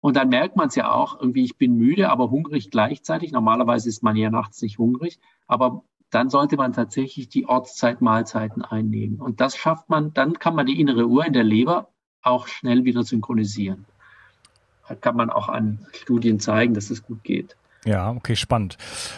und 0.00 0.16
dann 0.16 0.28
merkt 0.28 0.54
man 0.54 0.68
es 0.68 0.76
ja 0.76 0.92
auch, 0.92 1.20
irgendwie, 1.20 1.42
ich 1.42 1.56
bin 1.56 1.74
müde, 1.74 2.10
aber 2.10 2.30
hungrig 2.30 2.70
gleichzeitig. 2.70 3.32
Normalerweise 3.32 3.88
ist 3.88 4.04
man 4.04 4.14
ja 4.14 4.30
nachts 4.30 4.62
nicht 4.62 4.78
hungrig, 4.78 5.18
aber 5.48 5.82
dann 6.10 6.30
sollte 6.30 6.56
man 6.56 6.72
tatsächlich 6.72 7.28
die 7.28 7.46
Ortszeitmahlzeiten 7.46 8.62
einnehmen. 8.62 9.20
Und 9.20 9.40
das 9.40 9.56
schafft 9.56 9.88
man, 9.88 10.14
dann 10.14 10.38
kann 10.38 10.54
man 10.54 10.66
die 10.66 10.80
innere 10.80 11.06
Uhr 11.06 11.24
in 11.26 11.32
der 11.32 11.44
Leber 11.44 11.88
auch 12.22 12.46
schnell 12.48 12.84
wieder 12.84 13.04
synchronisieren. 13.04 13.84
Da 14.88 14.94
kann 14.94 15.16
man 15.16 15.30
auch 15.30 15.48
an 15.48 15.86
Studien 15.92 16.40
zeigen, 16.40 16.74
dass 16.74 16.90
es 16.90 17.02
gut 17.02 17.22
geht. 17.24 17.56
Ja, 17.84 18.10
okay, 18.10 18.36
spannend. 18.36 18.76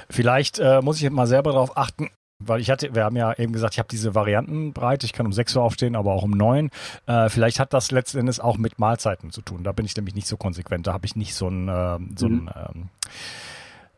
Vielleicht 0.08 0.58
äh, 0.58 0.82
muss 0.82 1.00
ich 1.00 1.08
mal 1.10 1.26
selber 1.26 1.52
darauf 1.52 1.76
achten, 1.76 2.10
weil 2.40 2.60
ich 2.60 2.70
hatte, 2.70 2.94
wir 2.94 3.04
haben 3.04 3.16
ja 3.16 3.32
eben 3.38 3.52
gesagt, 3.52 3.74
ich 3.74 3.78
habe 3.78 3.88
diese 3.88 4.14
Variantenbreite, 4.14 5.06
ich 5.06 5.12
kann 5.12 5.26
um 5.26 5.32
6 5.32 5.56
Uhr 5.56 5.62
aufstehen, 5.62 5.94
aber 5.94 6.12
auch 6.12 6.22
um 6.22 6.30
9. 6.30 6.70
Äh, 7.06 7.28
vielleicht 7.28 7.60
hat 7.60 7.72
das 7.72 7.90
letztendlich 7.90 8.40
auch 8.40 8.58
mit 8.58 8.78
Mahlzeiten 8.78 9.30
zu 9.30 9.42
tun. 9.42 9.62
Da 9.62 9.72
bin 9.72 9.86
ich 9.86 9.96
nämlich 9.96 10.14
nicht 10.14 10.26
so 10.26 10.36
konsequent, 10.36 10.86
da 10.86 10.92
habe 10.92 11.06
ich 11.06 11.16
nicht 11.16 11.34
so 11.34 11.46
einen, 11.46 11.68
äh, 11.68 11.98
so 12.16 12.28
mhm. 12.28 12.50
ähm, 12.54 12.88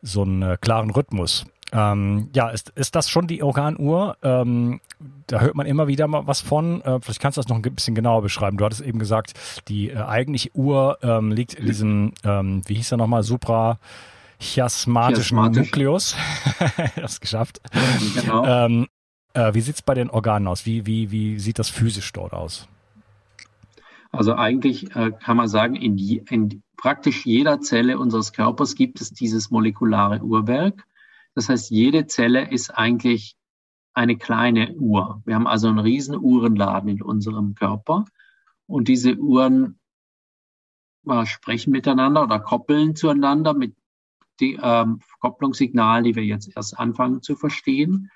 so 0.03 0.21
einen 0.21 0.43
äh, 0.43 0.57
klaren 0.61 0.91
Rhythmus. 0.91 1.45
Ähm, 1.71 2.29
ja, 2.35 2.49
ist, 2.49 2.69
ist 2.75 2.95
das 2.95 3.09
schon 3.09 3.25
die 3.25 3.41
Organuhr? 3.41 4.17
Ähm, 4.21 4.79
da 5.25 5.39
hört 5.39 5.55
man 5.55 5.65
immer 5.65 5.87
wieder 5.87 6.07
mal 6.07 6.27
was 6.27 6.41
von. 6.41 6.81
Äh, 6.81 6.99
vielleicht 7.01 7.19
kannst 7.19 7.37
du 7.37 7.41
das 7.41 7.49
noch 7.49 7.55
ein 7.55 7.63
bisschen 7.63 7.95
genauer 7.95 8.21
beschreiben. 8.21 8.57
Du 8.57 8.65
hattest 8.65 8.81
eben 8.81 8.99
gesagt, 8.99 9.33
die 9.67 9.89
äh, 9.89 9.97
eigentliche 9.97 10.55
Uhr 10.55 10.99
ähm, 11.01 11.31
liegt 11.31 11.55
in 11.55 11.65
diesem, 11.65 12.13
ähm, 12.23 12.61
wie 12.67 12.75
hieß 12.75 12.91
er 12.91 12.97
nochmal, 12.97 13.23
suprachiasmatischen 13.23 13.79
Chiasmatisch. 14.39 15.31
Nukleus. 15.31 16.15
das 16.95 17.19
geschafft. 17.19 17.59
Genau. 18.21 18.45
Ähm, 18.45 18.87
äh, 19.33 19.55
wie 19.55 19.61
sieht's 19.61 19.81
bei 19.81 19.95
den 19.95 20.11
Organen 20.11 20.47
aus? 20.47 20.67
Wie, 20.67 20.85
wie, 20.85 21.09
wie 21.09 21.39
sieht 21.39 21.57
das 21.57 21.69
physisch 21.69 22.13
dort 22.13 22.33
aus? 22.33 22.67
Also 24.13 24.35
eigentlich 24.35 24.95
äh, 24.95 25.11
kann 25.11 25.37
man 25.37 25.47
sagen, 25.47 25.75
in, 25.75 25.97
in 25.97 26.63
praktisch 26.77 27.25
jeder 27.25 27.61
Zelle 27.61 27.97
unseres 27.97 28.31
Körpers 28.31 28.75
gibt 28.75 29.01
es 29.01 29.11
dieses 29.11 29.49
molekulare 29.49 30.21
Uhrwerk. 30.21 30.85
Das 31.33 31.49
heißt, 31.49 31.71
jede 31.71 32.05
Zelle 32.05 32.51
ist 32.51 32.69
eigentlich 32.69 33.35
eine 33.95 34.15
kleine 34.15 34.75
Uhr. 34.75 35.23
Wir 35.25 35.33
haben 35.33 35.47
also 35.47 35.67
einen 35.67 35.79
riesen 35.79 36.15
Uhrenladen 36.15 36.89
in 36.89 37.01
unserem 37.01 37.55
Körper 37.55 38.05
und 38.67 38.87
diese 38.87 39.15
Uhren 39.15 39.79
äh, 41.07 41.25
sprechen 41.25 41.71
miteinander 41.71 42.23
oder 42.23 42.39
koppeln 42.39 42.95
zueinander 42.95 43.55
mit 43.55 43.75
die 44.39 44.59
ähm, 44.61 44.99
Kopplungssignalen, 45.21 46.03
die 46.03 46.15
wir 46.15 46.23
jetzt 46.23 46.55
erst 46.55 46.77
anfangen 46.77 47.23
zu 47.23 47.35
verstehen. 47.35 48.11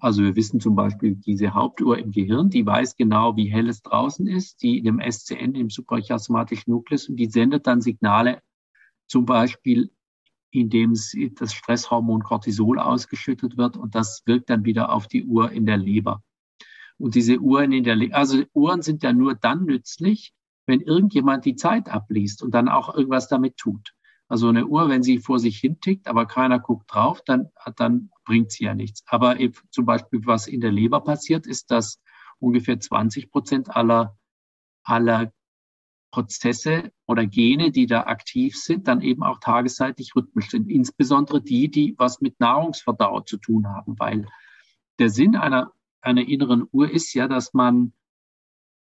Also 0.00 0.22
wir 0.22 0.36
wissen 0.36 0.60
zum 0.60 0.74
Beispiel 0.74 1.16
diese 1.16 1.54
Hauptuhr 1.54 1.98
im 1.98 2.12
Gehirn, 2.12 2.50
die 2.50 2.64
weiß 2.64 2.96
genau, 2.96 3.36
wie 3.36 3.46
hell 3.46 3.68
es 3.68 3.82
draußen 3.82 4.26
ist, 4.26 4.62
die 4.62 4.78
in 4.78 4.84
dem 4.84 5.00
SCN, 5.00 5.54
im 5.54 5.70
suprachiasmatischen 5.70 6.72
Nukleus, 6.72 7.08
und 7.08 7.16
die 7.16 7.26
sendet 7.26 7.66
dann 7.66 7.80
Signale 7.80 8.40
zum 9.08 9.24
Beispiel 9.24 9.90
indem 10.50 10.94
das 11.34 11.52
Stresshormon 11.52 12.22
Cortisol 12.22 12.78
ausgeschüttet 12.78 13.56
wird 13.56 13.76
und 13.76 13.94
das 13.94 14.22
wirkt 14.26 14.50
dann 14.50 14.64
wieder 14.64 14.92
auf 14.92 15.06
die 15.06 15.24
Uhr 15.24 15.52
in 15.52 15.66
der 15.66 15.76
Leber. 15.76 16.22
Und 16.96 17.14
diese 17.14 17.38
Uhren 17.38 17.72
in 17.72 17.84
der 17.84 17.96
Leber, 17.96 18.16
also 18.16 18.42
Uhren 18.54 18.82
sind 18.82 19.02
ja 19.02 19.12
nur 19.12 19.34
dann 19.34 19.64
nützlich, 19.64 20.32
wenn 20.66 20.80
irgendjemand 20.80 21.44
die 21.44 21.54
Zeit 21.54 21.88
abliest 21.88 22.42
und 22.42 22.52
dann 22.52 22.68
auch 22.68 22.94
irgendwas 22.94 23.28
damit 23.28 23.56
tut. 23.56 23.94
Also 24.28 24.48
eine 24.48 24.66
Uhr, 24.66 24.88
wenn 24.90 25.02
sie 25.02 25.18
vor 25.18 25.38
sich 25.38 25.58
hin 25.58 25.80
tickt, 25.80 26.06
aber 26.06 26.26
keiner 26.26 26.58
guckt 26.58 26.92
drauf, 26.92 27.22
dann, 27.24 27.48
dann 27.76 28.10
bringt 28.24 28.52
sie 28.52 28.64
ja 28.64 28.74
nichts. 28.74 29.02
Aber 29.06 29.36
zum 29.70 29.86
Beispiel, 29.86 30.20
was 30.24 30.46
in 30.46 30.60
der 30.60 30.70
Leber 30.70 31.00
passiert, 31.00 31.46
ist, 31.46 31.70
dass 31.70 32.00
ungefähr 32.38 32.78
20 32.78 33.30
Prozent 33.30 33.74
aller, 33.74 34.18
aller 34.82 35.32
Prozesse 36.10 36.92
oder 37.06 37.26
Gene, 37.26 37.70
die 37.70 37.86
da 37.86 38.02
aktiv 38.02 38.56
sind, 38.56 38.86
dann 38.86 39.00
eben 39.00 39.22
auch 39.22 39.40
tagesseitig 39.40 40.14
rhythmisch 40.14 40.50
sind. 40.50 40.70
Insbesondere 40.70 41.42
die, 41.42 41.70
die 41.70 41.94
was 41.98 42.20
mit 42.20 42.38
Nahrungsverdauer 42.40 43.24
zu 43.26 43.38
tun 43.38 43.66
haben, 43.66 43.98
weil 43.98 44.26
der 44.98 45.10
Sinn 45.10 45.36
einer, 45.36 45.72
einer 46.00 46.26
inneren 46.26 46.66
Uhr 46.70 46.90
ist 46.90 47.14
ja, 47.14 47.28
dass 47.28 47.54
man, 47.54 47.92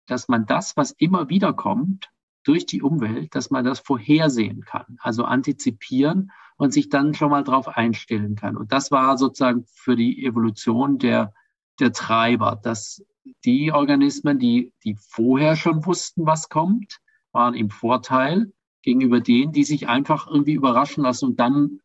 dass 0.06 0.28
man 0.28 0.46
das, 0.46 0.76
was 0.76 0.92
immer 0.92 1.28
wieder 1.28 1.52
kommt, 1.52 2.11
durch 2.44 2.66
die 2.66 2.82
Umwelt, 2.82 3.34
dass 3.34 3.50
man 3.50 3.64
das 3.64 3.80
vorhersehen 3.80 4.64
kann, 4.64 4.98
also 5.00 5.24
antizipieren 5.24 6.32
und 6.56 6.72
sich 6.72 6.88
dann 6.88 7.14
schon 7.14 7.30
mal 7.30 7.44
darauf 7.44 7.68
einstellen 7.68 8.36
kann. 8.36 8.56
Und 8.56 8.72
das 8.72 8.90
war 8.90 9.16
sozusagen 9.18 9.64
für 9.66 9.96
die 9.96 10.24
Evolution 10.24 10.98
der, 10.98 11.32
der 11.80 11.92
Treiber, 11.92 12.58
dass 12.62 13.04
die 13.44 13.72
Organismen, 13.72 14.38
die, 14.38 14.72
die 14.84 14.96
vorher 14.96 15.56
schon 15.56 15.84
wussten, 15.86 16.26
was 16.26 16.48
kommt, 16.48 17.00
waren 17.32 17.54
im 17.54 17.70
Vorteil 17.70 18.52
gegenüber 18.82 19.20
denen, 19.20 19.52
die 19.52 19.64
sich 19.64 19.88
einfach 19.88 20.26
irgendwie 20.26 20.54
überraschen 20.54 21.04
lassen 21.04 21.26
und 21.26 21.40
dann 21.40 21.80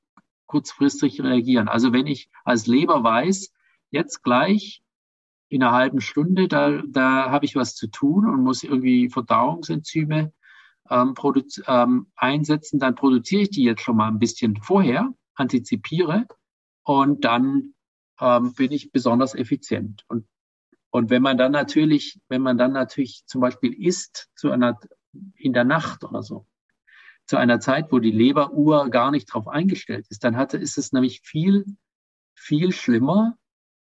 kurzfristig 0.48 1.22
reagieren. 1.22 1.68
Also 1.68 1.94
wenn 1.94 2.08
ich 2.08 2.30
als 2.44 2.68
Leber 2.68 3.04
weiß, 3.04 3.54
jetzt 3.92 4.24
gleich 4.24 4.82
in 5.50 5.64
einer 5.64 5.74
halben 5.74 6.02
Stunde, 6.02 6.48
da, 6.48 6.82
da 6.88 7.30
habe 7.30 7.46
ich 7.46 7.56
was 7.56 7.76
zu 7.76 7.88
tun 7.88 8.28
und 8.28 8.44
muss 8.44 8.64
irgendwie 8.64 9.10
Verdauungsenzyme 9.10 10.34
ähm, 10.90 11.14
ähm, 11.68 12.08
einsetzen, 12.16 12.80
dann 12.80 12.96
produziere 12.96 13.44
ich 13.44 13.50
die 13.50 13.64
jetzt 13.64 13.82
schon 13.82 13.98
mal 13.98 14.08
ein 14.08 14.20
bisschen 14.20 14.58
vorher, 14.58 15.14
antizipiere 15.36 16.28
und 16.84 17.26
dann 17.26 17.74
ähm, 18.20 18.54
bin 18.54 18.72
ich 18.72 18.92
besonders 18.92 19.36
effizient. 19.36 20.04
Und, 20.08 20.28
und 20.90 21.10
wenn 21.10 21.22
man 21.22 21.38
dann 21.38 21.52
natürlich, 21.52 22.20
wenn 22.30 22.42
man 22.42 22.58
dann 22.58 22.74
natürlich 22.74 23.24
zum 23.26 23.42
Beispiel 23.42 23.74
isst 23.74 24.30
zu 24.36 24.52
einer 24.52 24.80
in 25.36 25.54
der 25.54 25.64
Nacht 25.64 26.04
oder 26.04 26.24
so. 26.24 26.46
Zu 27.26 27.38
einer 27.38 27.60
Zeit, 27.60 27.92
wo 27.92 28.00
die 28.00 28.12
Leberuhr 28.12 28.90
gar 28.90 29.12
nicht 29.12 29.30
darauf 29.30 29.48
eingestellt 29.48 30.08
ist, 30.10 30.24
dann 30.24 30.38
hatte, 30.38 30.58
ist 30.58 30.78
es 30.78 30.94
nämlich 30.94 31.22
viel, 31.24 31.66
viel 32.36 32.72
schlimmer. 32.72 33.38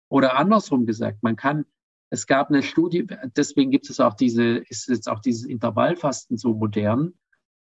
Oder 0.08 0.36
andersrum 0.36 0.86
gesagt, 0.86 1.22
man 1.22 1.36
kann, 1.36 1.64
es 2.10 2.26
gab 2.26 2.48
eine 2.48 2.62
Studie, 2.62 3.06
deswegen 3.36 3.70
gibt 3.70 3.88
es 3.88 4.00
auch 4.00 4.14
diese, 4.14 4.58
ist 4.68 4.88
jetzt 4.88 5.08
auch 5.08 5.20
dieses 5.20 5.44
Intervallfasten 5.44 6.36
so 6.36 6.54
modern. 6.54 7.14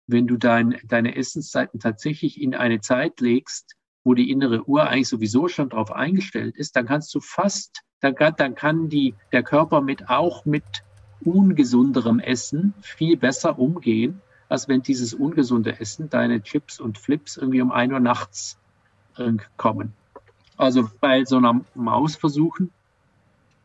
Wenn 0.08 0.26
du 0.26 0.38
dein, 0.38 0.76
deine 0.86 1.16
Essenszeiten 1.16 1.80
tatsächlich 1.80 2.42
in 2.42 2.56
eine 2.56 2.82
Zeit 2.82 3.22
legst, 3.22 3.76
wo 4.04 4.16
die 4.16 4.32
innere 4.32 4.68
Uhr 4.68 4.88
eigentlich 4.88 5.08
sowieso 5.08 5.48
schon 5.48 5.70
darauf 5.70 5.92
eingestellt 5.92 6.58
ist, 6.58 6.76
dann 6.76 6.88
kannst 6.88 7.14
du 7.14 7.20
fast, 7.20 7.84
dann 8.00 8.16
kann, 8.16 8.34
dann 8.38 8.56
kann 8.56 8.90
die, 8.90 9.14
der 9.32 9.44
Körper 9.44 9.82
mit 9.82 10.10
auch 10.10 10.46
mit 10.46 10.64
ungesunderem 11.24 12.20
Essen 12.20 12.74
viel 12.82 13.18
besser 13.18 13.60
umgehen, 13.60 14.20
als 14.48 14.68
wenn 14.68 14.82
dieses 14.82 15.14
ungesunde 15.14 15.80
Essen, 15.80 16.10
deine 16.10 16.42
Chips 16.42 16.80
und 16.80 16.98
Flips 16.98 17.38
irgendwie 17.38 17.62
um 17.62 17.72
ein 17.72 17.94
Uhr 17.94 18.00
nachts 18.00 18.58
äh, 19.18 19.34
kommen. 19.58 19.94
Also 20.58 20.90
bei 21.00 21.24
so 21.24 21.38
einer 21.38 21.62
Mausversuchen, 21.76 22.72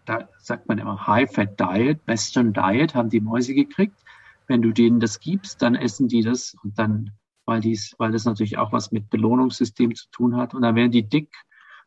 da 0.04 0.28
sagt 0.38 0.68
man 0.68 0.78
immer 0.78 1.06
High-Fat 1.06 1.58
Diet, 1.58 2.00
Western 2.06 2.52
Diet, 2.52 2.94
haben 2.94 3.10
die 3.10 3.20
Mäuse 3.20 3.54
gekriegt. 3.54 3.98
wenn 4.46 4.60
du 4.60 4.72
denen 4.72 5.00
das 5.00 5.20
gibst, 5.20 5.62
dann 5.62 5.74
essen 5.74 6.06
die 6.06 6.22
das 6.22 6.54
und 6.62 6.78
dann, 6.78 7.12
weil 7.46 7.60
dies, 7.62 7.94
weil 7.96 8.12
das 8.12 8.26
natürlich 8.26 8.58
auch 8.58 8.72
was 8.72 8.92
mit 8.92 9.08
Belohnungssystem 9.08 9.94
zu 9.94 10.10
tun 10.10 10.36
hat 10.36 10.54
und 10.54 10.62
dann 10.62 10.74
werden 10.74 10.92
die 10.92 11.08
dick 11.08 11.32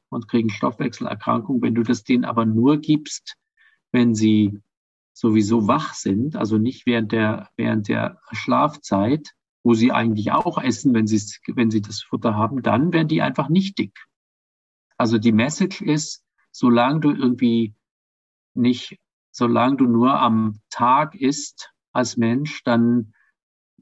und 0.09 0.27
kriegen 0.27 0.49
Stoffwechselerkrankungen. 0.49 1.61
Wenn 1.61 1.75
du 1.75 1.83
das 1.83 2.03
denen 2.03 2.25
aber 2.25 2.45
nur 2.45 2.77
gibst, 2.77 3.37
wenn 3.91 4.15
sie 4.15 4.59
sowieso 5.13 5.67
wach 5.67 5.93
sind, 5.93 6.35
also 6.35 6.57
nicht 6.57 6.85
während 6.85 7.11
der, 7.11 7.49
während 7.57 7.87
der 7.87 8.19
Schlafzeit, 8.31 9.33
wo 9.63 9.73
sie 9.73 9.91
eigentlich 9.91 10.31
auch 10.31 10.61
essen, 10.61 10.93
wenn 10.93 11.07
sie, 11.07 11.21
wenn 11.53 11.71
sie 11.71 11.81
das 11.81 12.01
Futter 12.01 12.35
haben, 12.35 12.61
dann 12.61 12.93
werden 12.93 13.07
die 13.07 13.21
einfach 13.21 13.49
nicht 13.49 13.77
dick. 13.77 14.05
Also 14.97 15.17
die 15.17 15.31
Message 15.31 15.81
ist, 15.81 16.23
solange 16.51 17.01
du 17.01 17.11
irgendwie 17.11 17.75
nicht, 18.57 18.99
solange 19.31 19.77
du 19.77 19.85
nur 19.85 20.19
am 20.19 20.59
Tag 20.69 21.15
isst 21.15 21.71
als 21.91 22.17
Mensch, 22.17 22.63
dann 22.63 23.13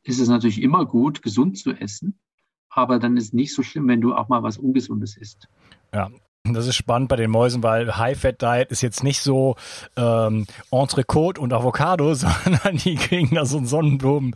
ist 0.03 0.19
es 0.19 0.27
natürlich 0.27 0.61
immer 0.61 0.85
gut, 0.85 1.21
gesund 1.21 1.57
zu 1.57 1.71
essen. 1.71 2.19
Aber 2.69 2.99
dann 2.99 3.17
ist 3.17 3.33
nicht 3.33 3.53
so 3.53 3.63
schlimm, 3.63 3.87
wenn 3.87 4.01
du 4.01 4.13
auch 4.13 4.27
mal 4.27 4.43
was 4.43 4.57
Ungesundes 4.57 5.17
isst. 5.17 5.47
Ja, 5.93 6.11
das 6.53 6.67
ist 6.67 6.75
spannend 6.75 7.09
bei 7.09 7.15
den 7.15 7.31
Mäusen, 7.31 7.63
weil 7.63 7.97
High-Fat-Diet 7.97 8.69
ist 8.69 8.81
jetzt 8.81 9.03
nicht 9.03 9.21
so 9.21 9.55
ähm, 9.97 10.45
Entrecote 10.71 11.41
und 11.41 11.53
Avocado, 11.53 12.13
sondern 12.13 12.77
die 12.77 12.95
kriegen 12.95 13.35
da 13.35 13.45
so 13.45 13.57
ein 13.57 13.65
Sonnenblumen, 13.65 14.33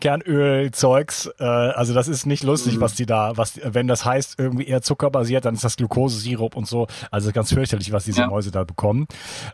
Kernöl-Zeugs. 0.00 1.30
Äh, 1.38 1.44
also 1.44 1.94
das 1.94 2.08
ist 2.08 2.26
nicht 2.26 2.44
lustig, 2.44 2.76
mhm. 2.76 2.80
was 2.80 2.94
die 2.94 3.06
da, 3.06 3.36
was, 3.36 3.60
wenn 3.64 3.88
das 3.88 4.04
heißt 4.04 4.38
irgendwie 4.38 4.66
eher 4.66 4.82
zuckerbasiert, 4.82 5.44
dann 5.44 5.54
ist 5.54 5.64
das 5.64 5.76
Glukosesirup 5.76 6.56
und 6.56 6.66
so. 6.66 6.86
Also 7.10 7.32
ganz 7.32 7.52
fürchterlich, 7.52 7.92
was 7.92 8.04
diese 8.04 8.22
ja. 8.22 8.26
Mäuse 8.28 8.50
da 8.50 8.64
bekommen. 8.64 9.06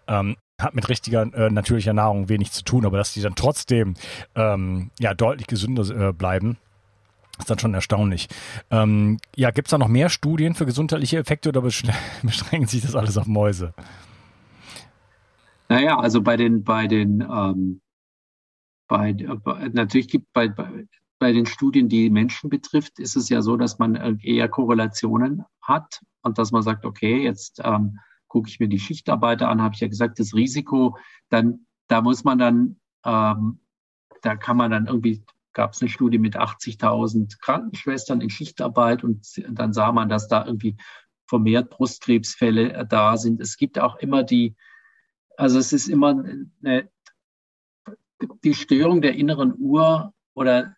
Ähm, 0.06 0.36
hat 0.60 0.74
mit 0.74 0.88
richtiger 0.88 1.22
äh, 1.34 1.50
natürlicher 1.50 1.92
Nahrung 1.92 2.28
wenig 2.28 2.52
zu 2.52 2.62
tun, 2.62 2.86
aber 2.86 2.96
dass 2.96 3.12
die 3.12 3.20
dann 3.20 3.34
trotzdem 3.34 3.94
ähm, 4.36 4.90
ja 5.00 5.12
deutlich 5.14 5.48
gesünder 5.48 6.08
äh, 6.08 6.12
bleiben 6.12 6.58
ist 7.38 7.50
dann 7.50 7.58
schon 7.58 7.74
erstaunlich. 7.74 8.28
Ähm, 8.70 9.18
ja, 9.34 9.50
gibt 9.50 9.68
es 9.68 9.70
da 9.70 9.78
noch 9.78 9.88
mehr 9.88 10.08
Studien 10.08 10.54
für 10.54 10.66
gesundheitliche 10.66 11.18
Effekte 11.18 11.48
oder 11.48 11.60
beschränkt 12.22 12.70
sich 12.70 12.82
das 12.82 12.94
alles 12.94 13.16
auf 13.18 13.26
Mäuse? 13.26 13.74
Naja, 15.68 15.98
also 15.98 16.22
bei 16.22 16.36
den, 16.36 16.62
bei 16.62 16.86
den, 16.86 17.20
ähm, 17.22 17.80
bei, 18.86 19.12
bei, 19.12 19.68
natürlich 19.72 20.08
gibt 20.08 20.32
bei, 20.32 20.48
bei, 20.48 20.86
bei 21.18 21.32
den 21.32 21.46
Studien, 21.46 21.88
die 21.88 22.10
Menschen 22.10 22.50
betrifft, 22.50 22.98
ist 22.98 23.16
es 23.16 23.28
ja 23.28 23.40
so, 23.40 23.56
dass 23.56 23.78
man 23.78 23.94
eher 24.20 24.48
Korrelationen 24.48 25.44
hat 25.62 26.02
und 26.22 26.38
dass 26.38 26.52
man 26.52 26.62
sagt, 26.62 26.84
okay, 26.84 27.22
jetzt 27.22 27.60
ähm, 27.64 27.98
gucke 28.28 28.48
ich 28.48 28.60
mir 28.60 28.68
die 28.68 28.78
Schichtarbeiter 28.78 29.48
an, 29.48 29.62
habe 29.62 29.74
ich 29.74 29.80
ja 29.80 29.88
gesagt, 29.88 30.18
das 30.18 30.34
Risiko, 30.34 30.98
dann 31.30 31.66
da 31.88 32.02
muss 32.02 32.24
man 32.24 32.38
dann, 32.38 32.76
ähm, 33.04 33.60
da 34.22 34.36
kann 34.36 34.56
man 34.56 34.70
dann 34.70 34.86
irgendwie 34.86 35.22
gab 35.54 35.72
es 35.72 35.80
eine 35.80 35.88
Studie 35.88 36.18
mit 36.18 36.36
80.000 36.36 37.40
Krankenschwestern 37.40 38.20
in 38.20 38.30
Schichtarbeit 38.30 39.04
und 39.04 39.26
dann 39.48 39.72
sah 39.72 39.92
man, 39.92 40.08
dass 40.08 40.28
da 40.28 40.44
irgendwie 40.44 40.76
vermehrt 41.26 41.70
Brustkrebsfälle 41.70 42.72
äh, 42.72 42.86
da 42.86 43.16
sind. 43.16 43.40
Es 43.40 43.56
gibt 43.56 43.78
auch 43.78 43.96
immer 43.96 44.22
die, 44.22 44.56
also 45.36 45.58
es 45.58 45.72
ist 45.72 45.88
immer 45.88 46.22
eine, 46.62 46.88
die 48.42 48.54
Störung 48.54 49.00
der 49.00 49.14
inneren 49.14 49.54
Uhr 49.58 50.12
oder 50.34 50.76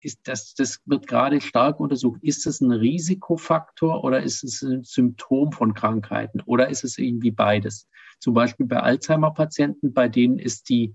ist 0.00 0.20
das, 0.28 0.54
das 0.54 0.80
wird 0.84 1.06
gerade 1.06 1.40
stark 1.40 1.80
untersucht. 1.80 2.22
Ist 2.22 2.46
es 2.46 2.60
ein 2.60 2.70
Risikofaktor 2.70 4.04
oder 4.04 4.22
ist 4.22 4.44
es 4.44 4.62
ein 4.62 4.84
Symptom 4.84 5.52
von 5.52 5.74
Krankheiten 5.74 6.40
oder 6.42 6.68
ist 6.68 6.84
es 6.84 6.98
irgendwie 6.98 7.32
beides? 7.32 7.88
Zum 8.20 8.34
Beispiel 8.34 8.66
bei 8.66 8.80
Alzheimer-Patienten, 8.80 9.92
bei 9.92 10.08
denen 10.08 10.38
ist 10.38 10.68
die, 10.68 10.94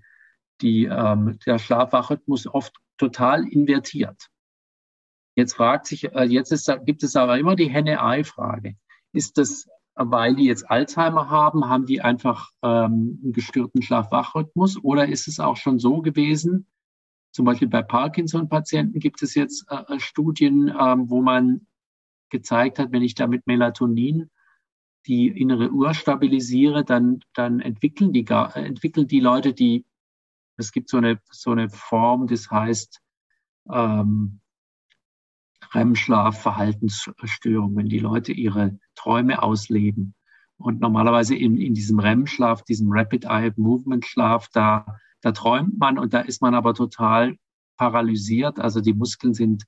die, 0.60 0.84
ähm, 0.84 1.38
der 1.46 1.58
Schlafwachrhythmus 1.58 2.46
oft 2.46 2.74
total 2.98 3.46
invertiert. 3.46 4.28
Jetzt 5.36 5.54
fragt 5.54 5.86
sich, 5.86 6.04
äh, 6.12 6.24
jetzt 6.24 6.52
ist, 6.52 6.70
gibt 6.84 7.02
es 7.02 7.16
aber 7.16 7.38
immer 7.38 7.56
die 7.56 7.68
Henne-Ei-Frage. 7.68 8.76
Ist 9.12 9.38
das, 9.38 9.68
weil 9.94 10.36
die 10.36 10.44
jetzt 10.44 10.70
Alzheimer 10.70 11.28
haben, 11.28 11.68
haben 11.68 11.86
die 11.86 12.00
einfach 12.00 12.50
ähm, 12.62 13.20
einen 13.22 13.32
gestörten 13.32 13.82
Schlaf-Wach-Rhythmus 13.82 14.82
oder 14.82 15.08
ist 15.08 15.28
es 15.28 15.40
auch 15.40 15.56
schon 15.56 15.78
so 15.78 16.02
gewesen, 16.02 16.66
zum 17.34 17.46
Beispiel 17.46 17.68
bei 17.68 17.82
Parkinson-Patienten 17.82 19.00
gibt 19.00 19.20
es 19.22 19.34
jetzt 19.34 19.66
äh, 19.68 19.94
äh 19.94 19.98
Studien, 19.98 20.72
ähm, 20.78 21.10
wo 21.10 21.20
man 21.20 21.66
gezeigt 22.30 22.78
hat, 22.78 22.92
wenn 22.92 23.02
ich 23.02 23.16
da 23.16 23.26
mit 23.26 23.46
Melatonin 23.46 24.30
die 25.06 25.26
innere 25.26 25.70
Uhr 25.70 25.94
stabilisiere, 25.94 26.84
dann, 26.84 27.20
dann 27.34 27.60
entwickeln 27.60 28.12
die, 28.12 28.24
gar, 28.24 28.56
entwickeln 28.56 29.08
die 29.08 29.20
Leute, 29.20 29.52
die 29.52 29.84
es 30.56 30.72
gibt 30.72 30.88
so 30.88 30.96
eine, 30.98 31.20
so 31.30 31.50
eine 31.50 31.68
Form, 31.68 32.26
das 32.26 32.50
heißt 32.50 33.00
ähm, 33.70 34.40
REM-Schlaf-Verhaltensstörung, 35.72 37.76
wenn 37.76 37.88
die 37.88 37.98
Leute 37.98 38.32
ihre 38.32 38.78
Träume 38.94 39.42
ausleben. 39.42 40.14
Und 40.56 40.80
normalerweise 40.80 41.34
in, 41.34 41.56
in 41.56 41.74
diesem 41.74 41.98
REM-Schlaf, 41.98 42.62
diesem 42.62 42.92
Rapid 42.92 43.24
Eye 43.24 43.52
Movement 43.56 44.06
Schlaf, 44.06 44.46
da, 44.52 45.00
da 45.20 45.32
träumt 45.32 45.76
man 45.78 45.98
und 45.98 46.14
da 46.14 46.20
ist 46.20 46.40
man 46.42 46.54
aber 46.54 46.74
total 46.74 47.36
paralysiert. 47.76 48.60
Also 48.60 48.80
die 48.80 48.94
Muskeln 48.94 49.34
sind, 49.34 49.64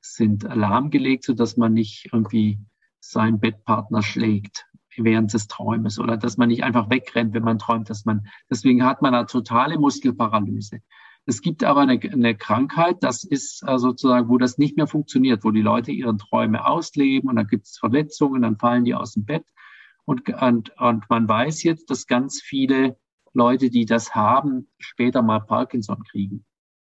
sind 0.00 0.44
lahmgelegt, 0.44 1.24
sodass 1.24 1.56
man 1.56 1.72
nicht 1.72 2.10
irgendwie 2.12 2.60
seinen 3.00 3.40
Bettpartner 3.40 4.02
schlägt 4.02 4.67
während 5.04 5.32
des 5.32 5.48
Träumes 5.48 5.98
oder 5.98 6.16
dass 6.16 6.36
man 6.36 6.48
nicht 6.48 6.64
einfach 6.64 6.90
wegrennt, 6.90 7.34
wenn 7.34 7.44
man 7.44 7.58
träumt, 7.58 7.90
dass 7.90 8.04
man, 8.04 8.26
deswegen 8.50 8.84
hat 8.84 9.02
man 9.02 9.14
eine 9.14 9.26
totale 9.26 9.78
Muskelparalyse. 9.78 10.80
Es 11.26 11.42
gibt 11.42 11.62
aber 11.62 11.82
eine, 11.82 12.00
eine 12.00 12.34
Krankheit, 12.34 13.02
das 13.02 13.22
ist 13.22 13.62
äh, 13.66 13.78
sozusagen, 13.78 14.28
wo 14.28 14.38
das 14.38 14.56
nicht 14.56 14.76
mehr 14.76 14.86
funktioniert, 14.86 15.44
wo 15.44 15.50
die 15.50 15.60
Leute 15.60 15.92
ihre 15.92 16.16
Träume 16.16 16.66
ausleben 16.66 17.28
und 17.28 17.36
dann 17.36 17.46
gibt 17.46 17.66
es 17.66 17.78
Verletzungen, 17.78 18.42
dann 18.42 18.56
fallen 18.56 18.84
die 18.84 18.94
aus 18.94 19.12
dem 19.12 19.26
Bett. 19.26 19.44
Und, 20.06 20.28
und, 20.30 20.70
und 20.78 21.04
man 21.10 21.28
weiß 21.28 21.64
jetzt, 21.64 21.90
dass 21.90 22.06
ganz 22.06 22.40
viele 22.40 22.96
Leute, 23.34 23.68
die 23.68 23.84
das 23.84 24.14
haben, 24.14 24.68
später 24.78 25.20
mal 25.20 25.40
Parkinson 25.40 26.02
kriegen. 26.04 26.46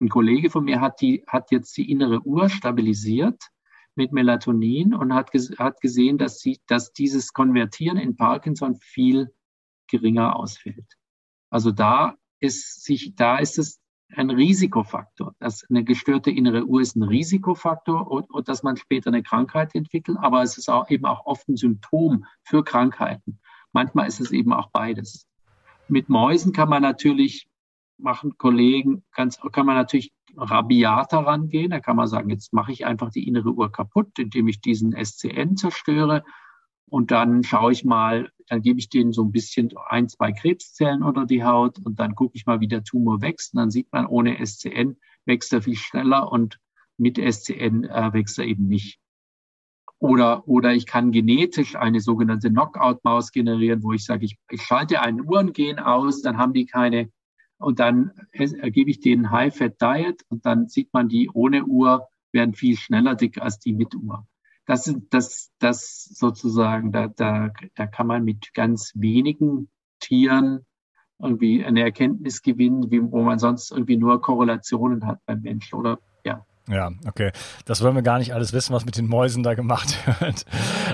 Ein 0.00 0.08
Kollege 0.08 0.48
von 0.48 0.64
mir 0.64 0.80
hat, 0.80 1.02
die, 1.02 1.22
hat 1.26 1.50
jetzt 1.50 1.76
die 1.76 1.90
innere 1.90 2.22
Uhr 2.22 2.48
stabilisiert 2.48 3.50
mit 3.94 4.12
Melatonin 4.12 4.94
und 4.94 5.14
hat, 5.14 5.30
hat 5.58 5.80
gesehen, 5.80 6.18
dass, 6.18 6.40
sie, 6.40 6.60
dass 6.66 6.92
dieses 6.92 7.32
Konvertieren 7.32 7.98
in 7.98 8.16
Parkinson 8.16 8.76
viel 8.76 9.32
geringer 9.88 10.36
ausfällt. 10.36 10.96
Also 11.50 11.70
da 11.70 12.16
ist 12.40 12.84
sich, 12.84 13.14
da 13.14 13.38
ist 13.38 13.58
es 13.58 13.80
ein 14.14 14.30
Risikofaktor. 14.30 15.34
Das, 15.38 15.64
eine 15.68 15.84
gestörte 15.84 16.30
innere 16.30 16.64
Uhr 16.64 16.80
ist 16.80 16.96
ein 16.96 17.02
Risikofaktor 17.02 18.10
und, 18.10 18.30
und 18.30 18.48
dass 18.48 18.62
man 18.62 18.76
später 18.76 19.08
eine 19.08 19.22
Krankheit 19.22 19.74
entwickelt, 19.74 20.18
aber 20.20 20.42
es 20.42 20.58
ist 20.58 20.68
auch 20.68 20.90
eben 20.90 21.06
auch 21.06 21.26
oft 21.26 21.48
ein 21.48 21.56
Symptom 21.56 22.24
für 22.42 22.64
Krankheiten. 22.64 23.40
Manchmal 23.72 24.06
ist 24.06 24.20
es 24.20 24.32
eben 24.32 24.52
auch 24.52 24.70
beides. 24.70 25.26
Mit 25.88 26.08
Mäusen 26.08 26.52
kann 26.52 26.68
man 26.68 26.82
natürlich 26.82 27.48
machen 27.98 28.36
Kollegen, 28.36 29.04
ganz, 29.12 29.38
kann 29.52 29.66
man 29.66 29.76
natürlich 29.76 30.12
rabiater 30.36 31.18
rangehen. 31.18 31.70
Da 31.70 31.80
kann 31.80 31.96
man 31.96 32.06
sagen, 32.06 32.30
jetzt 32.30 32.52
mache 32.52 32.72
ich 32.72 32.86
einfach 32.86 33.10
die 33.10 33.26
innere 33.26 33.52
Uhr 33.52 33.70
kaputt, 33.70 34.18
indem 34.18 34.48
ich 34.48 34.60
diesen 34.60 34.92
SCN 34.92 35.56
zerstöre. 35.56 36.24
Und 36.86 37.10
dann 37.10 37.42
schaue 37.42 37.72
ich 37.72 37.84
mal, 37.84 38.30
dann 38.48 38.60
gebe 38.60 38.78
ich 38.78 38.90
denen 38.90 39.12
so 39.12 39.24
ein 39.24 39.32
bisschen 39.32 39.70
ein, 39.88 40.08
zwei 40.08 40.32
Krebszellen 40.32 41.02
unter 41.02 41.24
die 41.24 41.42
Haut 41.42 41.78
und 41.78 41.98
dann 41.98 42.14
gucke 42.14 42.36
ich 42.36 42.44
mal, 42.44 42.60
wie 42.60 42.68
der 42.68 42.84
Tumor 42.84 43.22
wächst. 43.22 43.54
Und 43.54 43.60
dann 43.60 43.70
sieht 43.70 43.90
man, 43.92 44.06
ohne 44.06 44.44
SCN 44.44 44.98
wächst 45.24 45.52
er 45.52 45.62
viel 45.62 45.76
schneller 45.76 46.30
und 46.30 46.58
mit 46.98 47.16
SCN 47.16 47.84
äh, 47.84 48.12
wächst 48.12 48.38
er 48.38 48.44
eben 48.44 48.68
nicht. 48.68 48.98
Oder, 49.98 50.46
oder 50.48 50.74
ich 50.74 50.84
kann 50.84 51.12
genetisch 51.12 51.76
eine 51.76 52.00
sogenannte 52.00 52.50
Knockout-Maus 52.50 53.30
generieren, 53.30 53.82
wo 53.84 53.92
ich 53.92 54.04
sage, 54.04 54.24
ich, 54.24 54.36
ich 54.50 54.62
schalte 54.62 55.00
ein 55.00 55.20
Uhrengen 55.20 55.78
aus, 55.78 56.22
dann 56.22 56.38
haben 56.38 56.52
die 56.52 56.66
keine 56.66 57.10
und 57.62 57.80
dann 57.80 58.12
gebe 58.32 58.90
ich 58.90 59.00
denen 59.00 59.30
High-Fat-Diet 59.30 60.24
und 60.28 60.44
dann 60.44 60.68
sieht 60.68 60.92
man, 60.92 61.08
die 61.08 61.30
ohne 61.32 61.64
Uhr 61.64 62.08
werden 62.32 62.54
viel 62.54 62.76
schneller 62.76 63.14
dick 63.14 63.40
als 63.40 63.58
die 63.58 63.72
mit 63.72 63.94
Uhr. 63.94 64.26
Das 64.66 64.84
sind 64.84 65.12
das, 65.12 65.50
das 65.58 66.04
sozusagen, 66.04 66.92
da, 66.92 67.08
da, 67.08 67.50
da 67.74 67.86
kann 67.86 68.06
man 68.06 68.24
mit 68.24 68.54
ganz 68.54 68.92
wenigen 68.94 69.68
Tieren 69.98 70.66
irgendwie 71.20 71.64
eine 71.64 71.82
Erkenntnis 71.82 72.42
gewinnen, 72.42 72.90
wie, 72.90 73.00
wo 73.00 73.22
man 73.22 73.38
sonst 73.38 73.70
irgendwie 73.70 73.96
nur 73.96 74.20
Korrelationen 74.20 75.06
hat 75.06 75.20
beim 75.26 75.40
Menschen 75.40 75.78
oder 75.78 75.98
ja. 76.24 76.44
Ja, 76.68 76.92
okay. 77.06 77.32
Das 77.64 77.82
wollen 77.82 77.94
wir 77.94 78.02
gar 78.02 78.18
nicht 78.18 78.34
alles 78.34 78.52
wissen, 78.52 78.72
was 78.72 78.84
mit 78.84 78.96
den 78.96 79.08
Mäusen 79.08 79.42
da 79.42 79.54
gemacht 79.54 79.98
wird. 80.20 80.46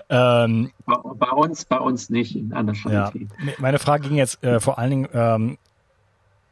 ähm, 0.08 0.70
bei, 0.86 0.96
bei, 1.14 1.30
uns, 1.30 1.64
bei 1.66 1.78
uns 1.78 2.10
nicht 2.10 2.36
in 2.36 2.52
anderen 2.52 2.78
Ja. 2.90 3.12
Meine 3.58 3.78
Frage 3.78 4.08
ging 4.08 4.16
jetzt 4.16 4.42
äh, 4.42 4.60
vor 4.60 4.78
allen 4.78 4.90
Dingen 4.90 5.08
ähm, 5.12 5.58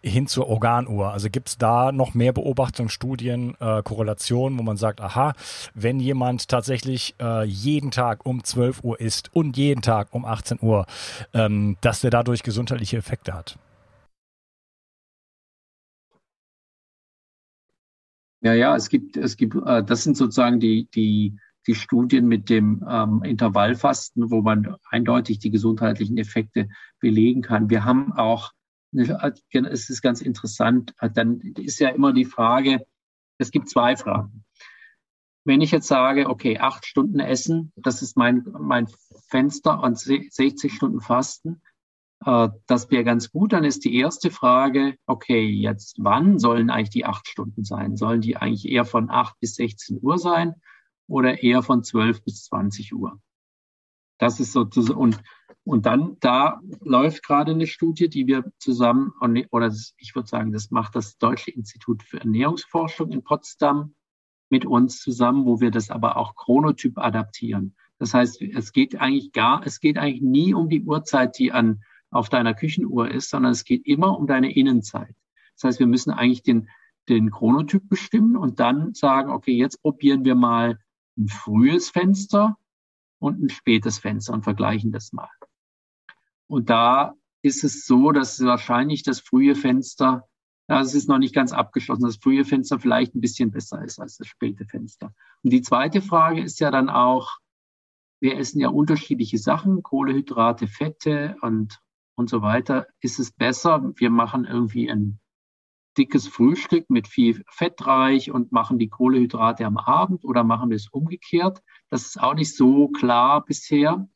hin 0.09 0.27
zur 0.27 0.49
Organuhr. 0.49 1.13
Also 1.13 1.29
gibt 1.31 1.49
es 1.49 1.59
da 1.59 1.93
noch 1.93 2.15
mehr 2.15 2.33
Beobachtungen, 2.33 2.89
Studien, 2.89 3.55
äh, 3.61 3.83
Korrelationen, 3.83 4.59
wo 4.59 4.63
man 4.63 4.77
sagt, 4.77 5.01
aha, 5.01 5.35
wenn 5.75 6.01
jemand 6.01 6.49
tatsächlich 6.49 7.15
äh, 7.21 7.45
jeden 7.45 7.91
Tag 7.91 8.25
um 8.25 8.45
12 8.45 8.85
Uhr 8.85 9.01
isst 9.01 9.35
und 9.35 9.57
jeden 9.57 9.83
Tag 9.83 10.09
um 10.13 10.25
18 10.25 10.59
Uhr, 10.61 10.87
ähm, 11.35 11.77
dass 11.81 12.01
der 12.01 12.11
dadurch 12.11 12.43
gesundheitliche 12.43 12.97
Effekte 12.97 13.35
hat? 13.35 13.59
Ja, 18.43 18.53
ja, 18.53 18.77
es 18.77 18.89
gibt, 18.89 19.17
es 19.17 19.37
gibt, 19.37 19.57
äh, 19.67 19.83
das 19.83 20.05
sind 20.05 20.17
sozusagen 20.17 20.61
die, 20.61 20.89
die, 20.95 21.37
die 21.67 21.75
Studien 21.75 22.29
mit 22.29 22.49
dem 22.49 22.85
ähm, 22.89 23.23
Intervallfasten, 23.25 24.31
wo 24.31 24.43
man 24.43 24.77
eindeutig 24.91 25.41
die 25.41 25.51
gesundheitlichen 25.51 26.17
Effekte 26.17 26.69
belegen 27.01 27.43
kann. 27.43 27.71
Wir 27.71 27.85
haben 27.85 28.13
auch, 28.13 28.53
es 28.99 29.91
ist 29.91 30.03
ganz 30.03 30.21
interessant, 30.21 30.95
dann 31.15 31.41
ist 31.41 31.79
ja 31.79 31.91
immer 31.91 32.13
die 32.13 32.25
Frage, 32.25 32.87
es 33.39 33.51
gibt 33.51 33.69
zwei 33.69 33.97
Fragen. 33.97 34.45
Wenn 35.45 35.61
ich 35.61 35.71
jetzt 35.71 35.87
sage, 35.87 36.29
okay, 36.29 36.59
acht 36.59 36.87
Stunden 36.87 37.21
Essen, 37.21 37.73
das 37.77 38.03
ist 38.03 38.17
mein, 38.17 38.45
mein 38.59 38.89
Fenster 39.29 39.81
und 39.81 39.99
60 39.99 40.73
Stunden 40.73 41.01
Fasten, 41.01 41.63
äh, 42.25 42.49
das 42.67 42.91
wäre 42.91 43.05
ganz 43.05 43.31
gut. 43.31 43.53
Dann 43.53 43.65
ist 43.65 43.85
die 43.85 43.95
erste 43.97 44.31
Frage, 44.31 44.97
okay, 45.07 45.47
jetzt 45.47 45.97
wann 46.01 46.39
sollen 46.39 46.71
eigentlich 46.71 46.91
die 46.91 47.05
acht 47.05 47.29
Stunden 47.29 47.65
sein? 47.65 47.97
Sollen 47.97 48.21
die 48.21 48.37
eigentlich 48.37 48.69
eher 48.69 48.85
von 48.85 49.11
acht 49.11 49.39
bis 49.41 49.55
16 49.57 50.01
Uhr 50.03 50.19
sein 50.19 50.55
oder 51.07 51.43
eher 51.43 51.63
von 51.63 51.85
12 51.85 52.25
bis 52.25 52.45
20 52.45 52.95
Uhr? 52.95 53.21
Das 54.19 54.41
ist 54.41 54.53
sozusagen, 54.53 54.99
und, 54.99 55.23
und 55.67 55.85
dann, 55.85 56.17
da 56.21 56.61
läuft 56.81 57.25
gerade 57.25 57.51
eine 57.51 57.67
Studie, 57.67 58.09
die 58.09 58.29
wir 58.29 58.45
zusammen, 58.59 59.13
oder 59.51 59.75
ich 59.99 60.15
würde 60.15 60.29
sagen, 60.29 60.53
das 60.53 60.71
macht 60.71 60.95
das 60.95 61.19
Deutsche 61.19 61.51
Institut 61.51 62.05
für 62.05 62.21
Ernährungsforschung 62.21 63.11
in 63.11 63.25
Potsdam 63.25 63.97
mit 64.49 64.65
uns 64.65 65.01
zusammen, 65.01 65.45
wo 65.45 65.61
wir 65.61 65.73
das 65.73 65.91
aber 65.91 66.19
auch 66.19 66.37
chronotyp 66.37 66.99
adaptieren. 66.99 67.75
Das 67.99 68.15
heißt, 68.15 68.43
es 68.43 68.73
geht 68.73 69.01
eigentlich 69.01 69.33
gar, 69.33 69.67
es 69.67 69.81
geht 69.81 69.99
eigentlich 69.99 70.23
nie 70.23 70.55
um 70.55 70.69
die 70.69 70.85
Uhrzeit, 70.85 71.37
die 71.37 71.51
an 71.51 71.83
auf 72.11 72.29
deiner 72.29 72.55
Küchenuhr 72.55 73.11
ist, 73.11 73.31
sondern 73.31 73.51
es 73.51 73.65
geht 73.65 73.87
immer 73.87 74.17
um 74.17 74.29
deine 74.29 74.55
Innenzeit. 74.55 75.17
Das 75.57 75.65
heißt, 75.65 75.79
wir 75.81 75.89
müssen 75.89 76.13
eigentlich 76.13 76.45
den, 76.45 76.69
den 77.09 77.33
Chronotyp 77.33 77.89
bestimmen 77.89 78.37
und 78.37 78.61
dann 78.61 78.95
sagen, 78.95 79.33
okay, 79.33 79.57
jetzt 79.57 79.83
probieren 79.83 80.25
wir 80.25 80.37
mal 80.37 80.79
ein 81.19 81.27
frühes 81.27 81.91
Fenster 81.91 82.57
und 83.19 83.43
ein 83.43 83.49
spätes 83.49 83.99
Fenster 83.99 84.33
und 84.33 84.45
vergleichen 84.45 84.93
das 84.93 85.13
mal. 85.13 85.29
Und 86.49 86.71
da 86.71 87.15
ist 87.43 87.65
es 87.65 87.87
so, 87.87 88.13
dass 88.13 88.41
wahrscheinlich 88.41 89.03
das 89.03 89.21
frühe 89.21 89.55
Fenster, 89.55 90.29
ja, 90.69 90.81
es 90.81 90.95
ist 90.95 91.09
noch 91.09 91.19
nicht 91.19 91.35
ganz 91.35 91.53
abgeschlossen, 91.53 92.05
das 92.05 92.17
frühe 92.17 92.45
Fenster 92.45 92.79
vielleicht 92.79 93.15
ein 93.15 93.21
bisschen 93.21 93.51
besser 93.51 93.83
ist 93.85 94.01
als 94.01 94.17
das 94.17 94.27
späte 94.27 94.65
Fenster. 94.65 95.15
Und 95.43 95.53
die 95.53 95.63
zweite 95.63 96.03
Frage 96.03 96.43
ist 96.43 96.61
ja 96.61 96.71
dann 96.71 96.89
auch, 96.89 97.39
wir 98.21 98.39
essen 98.39 98.61
ja 98.61 98.69
unterschiedliche 98.69 99.39
Sachen, 99.39 99.83
Kohlehydrate, 99.83 100.67
Fette 100.67 101.37
und 101.43 101.81
und 102.17 102.31
so 102.31 102.43
weiter, 102.43 102.87
ist 103.01 103.19
es 103.19 103.31
besser, 103.31 103.93
wir 103.95 104.11
machen 104.11 104.47
irgendwie 104.47 104.91
ein 104.91 105.21
dickes 105.97 106.27
Frühstück 106.29 106.91
mit 106.91 107.09
viel 107.09 107.43
Fettreich 107.49 108.31
und 108.31 108.53
machen 108.53 108.79
die 108.79 108.89
Kohlehydrate 108.89 109.65
am 109.65 109.77
Abend 109.79 110.25
oder 110.25 110.45
machen 110.45 110.71
wir 110.71 110.77
es 110.77 110.89
umgekehrt. 110.89 111.63
Das 111.89 112.07
ist 112.07 112.21
auch 112.21 112.35
nicht 112.35 112.55
so 112.55 112.89
klar 112.89 113.45
bisher. 113.45 114.09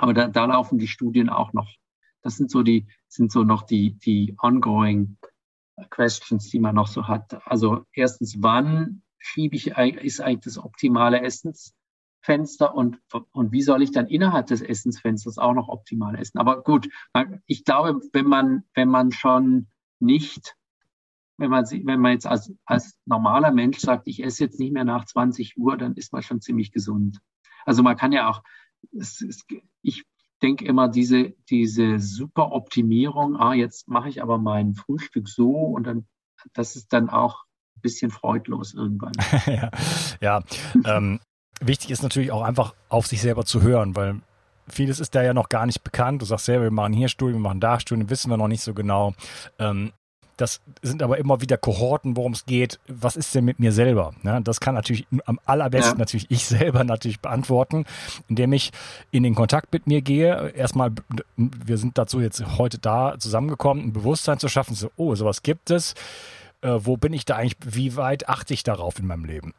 Aber 0.00 0.14
da, 0.14 0.28
da 0.28 0.46
laufen 0.46 0.78
die 0.78 0.88
Studien 0.88 1.28
auch 1.28 1.52
noch. 1.52 1.76
Das 2.22 2.36
sind 2.36 2.50
so 2.50 2.62
die, 2.62 2.86
sind 3.06 3.30
so 3.30 3.44
noch 3.44 3.62
die, 3.62 3.98
die 3.98 4.34
ongoing 4.40 5.18
questions, 5.90 6.48
die 6.48 6.58
man 6.58 6.74
noch 6.74 6.86
so 6.86 7.06
hat. 7.06 7.46
Also 7.46 7.84
erstens, 7.92 8.42
wann 8.42 9.02
schiebe 9.18 9.56
ich, 9.56 9.66
ist 9.66 10.22
eigentlich 10.22 10.40
das 10.40 10.56
optimale 10.56 11.20
Essens, 11.20 11.74
Fenster 12.22 12.74
und, 12.74 12.98
und 13.32 13.52
wie 13.52 13.60
soll 13.60 13.82
ich 13.82 13.92
dann 13.92 14.06
innerhalb 14.06 14.46
des 14.46 14.62
Essensfensters 14.62 15.36
auch 15.36 15.52
noch 15.52 15.68
optimal 15.68 16.18
essen? 16.18 16.38
Aber 16.38 16.62
gut, 16.62 16.88
ich 17.46 17.64
glaube, 17.64 18.00
wenn 18.14 18.26
man, 18.26 18.64
wenn 18.74 18.88
man 18.88 19.12
schon 19.12 19.68
nicht, 19.98 20.56
wenn 21.36 21.50
man, 21.50 21.66
wenn 21.66 22.00
man 22.00 22.12
jetzt 22.12 22.26
als, 22.26 22.54
als 22.64 22.98
normaler 23.04 23.52
Mensch 23.52 23.78
sagt, 23.78 24.06
ich 24.06 24.24
esse 24.24 24.44
jetzt 24.44 24.60
nicht 24.60 24.72
mehr 24.72 24.84
nach 24.84 25.04
20 25.04 25.58
Uhr, 25.58 25.76
dann 25.76 25.94
ist 25.94 26.14
man 26.14 26.22
schon 26.22 26.40
ziemlich 26.40 26.72
gesund. 26.72 27.20
Also 27.66 27.82
man 27.82 27.96
kann 27.96 28.12
ja 28.12 28.28
auch, 28.28 28.42
es, 28.98 29.20
es, 29.22 29.44
ich 29.82 30.04
denke 30.42 30.64
immer, 30.64 30.88
diese, 30.88 31.30
diese 31.48 31.98
super 31.98 32.52
Optimierung, 32.52 33.36
ah, 33.36 33.54
jetzt 33.54 33.88
mache 33.88 34.08
ich 34.08 34.22
aber 34.22 34.38
mein 34.38 34.74
Frühstück 34.74 35.28
so 35.28 35.50
und 35.50 35.84
dann, 35.84 36.06
das 36.54 36.76
ist 36.76 36.92
dann 36.92 37.10
auch 37.10 37.44
ein 37.76 37.82
bisschen 37.82 38.10
freudlos 38.10 38.74
irgendwann. 38.74 39.12
ja, 39.46 39.70
ja 40.20 40.42
ähm, 40.84 41.20
wichtig 41.60 41.90
ist 41.90 42.02
natürlich 42.02 42.32
auch 42.32 42.42
einfach 42.42 42.74
auf 42.88 43.06
sich 43.06 43.20
selber 43.20 43.44
zu 43.44 43.62
hören, 43.62 43.96
weil 43.96 44.22
vieles 44.68 45.00
ist 45.00 45.14
da 45.14 45.22
ja 45.22 45.34
noch 45.34 45.48
gar 45.48 45.66
nicht 45.66 45.82
bekannt. 45.82 46.22
Du 46.22 46.26
sagst 46.26 46.46
selber, 46.46 46.64
wir 46.64 46.70
machen 46.70 46.92
hier 46.92 47.08
Studien, 47.08 47.36
wir 47.36 47.48
machen 47.48 47.60
da 47.60 47.80
Studien, 47.80 48.08
wissen 48.10 48.30
wir 48.30 48.36
noch 48.36 48.48
nicht 48.48 48.62
so 48.62 48.72
genau. 48.72 49.14
Ähm, 49.58 49.92
das 50.40 50.60
sind 50.82 51.02
aber 51.02 51.18
immer 51.18 51.40
wieder 51.40 51.56
Kohorten, 51.56 52.16
worum 52.16 52.32
es 52.32 52.46
geht. 52.46 52.78
Was 52.88 53.16
ist 53.16 53.34
denn 53.34 53.44
mit 53.44 53.58
mir 53.58 53.72
selber? 53.72 54.14
Ja, 54.22 54.40
das 54.40 54.60
kann 54.60 54.74
natürlich 54.74 55.06
am 55.26 55.38
allerbesten 55.44 55.94
ja. 55.94 55.98
natürlich 55.98 56.26
ich 56.30 56.46
selber 56.46 56.84
natürlich 56.84 57.20
beantworten, 57.20 57.84
indem 58.28 58.52
ich 58.52 58.72
in 59.10 59.22
den 59.22 59.34
Kontakt 59.34 59.72
mit 59.72 59.86
mir 59.86 60.00
gehe. 60.00 60.50
Erstmal, 60.50 60.92
wir 61.36 61.78
sind 61.78 61.98
dazu 61.98 62.20
jetzt 62.20 62.58
heute 62.58 62.78
da 62.78 63.16
zusammengekommen, 63.18 63.84
ein 63.84 63.92
Bewusstsein 63.92 64.38
zu 64.38 64.48
schaffen. 64.48 64.74
So, 64.74 64.90
oh, 64.96 65.14
sowas 65.14 65.42
gibt 65.42 65.70
es. 65.70 65.94
Äh, 66.62 66.78
wo 66.78 66.96
bin 66.96 67.12
ich 67.12 67.24
da 67.24 67.36
eigentlich? 67.36 67.56
Wie 67.64 67.96
weit 67.96 68.28
achte 68.28 68.54
ich 68.54 68.62
darauf 68.62 68.98
in 68.98 69.06
meinem 69.06 69.24
Leben? 69.24 69.54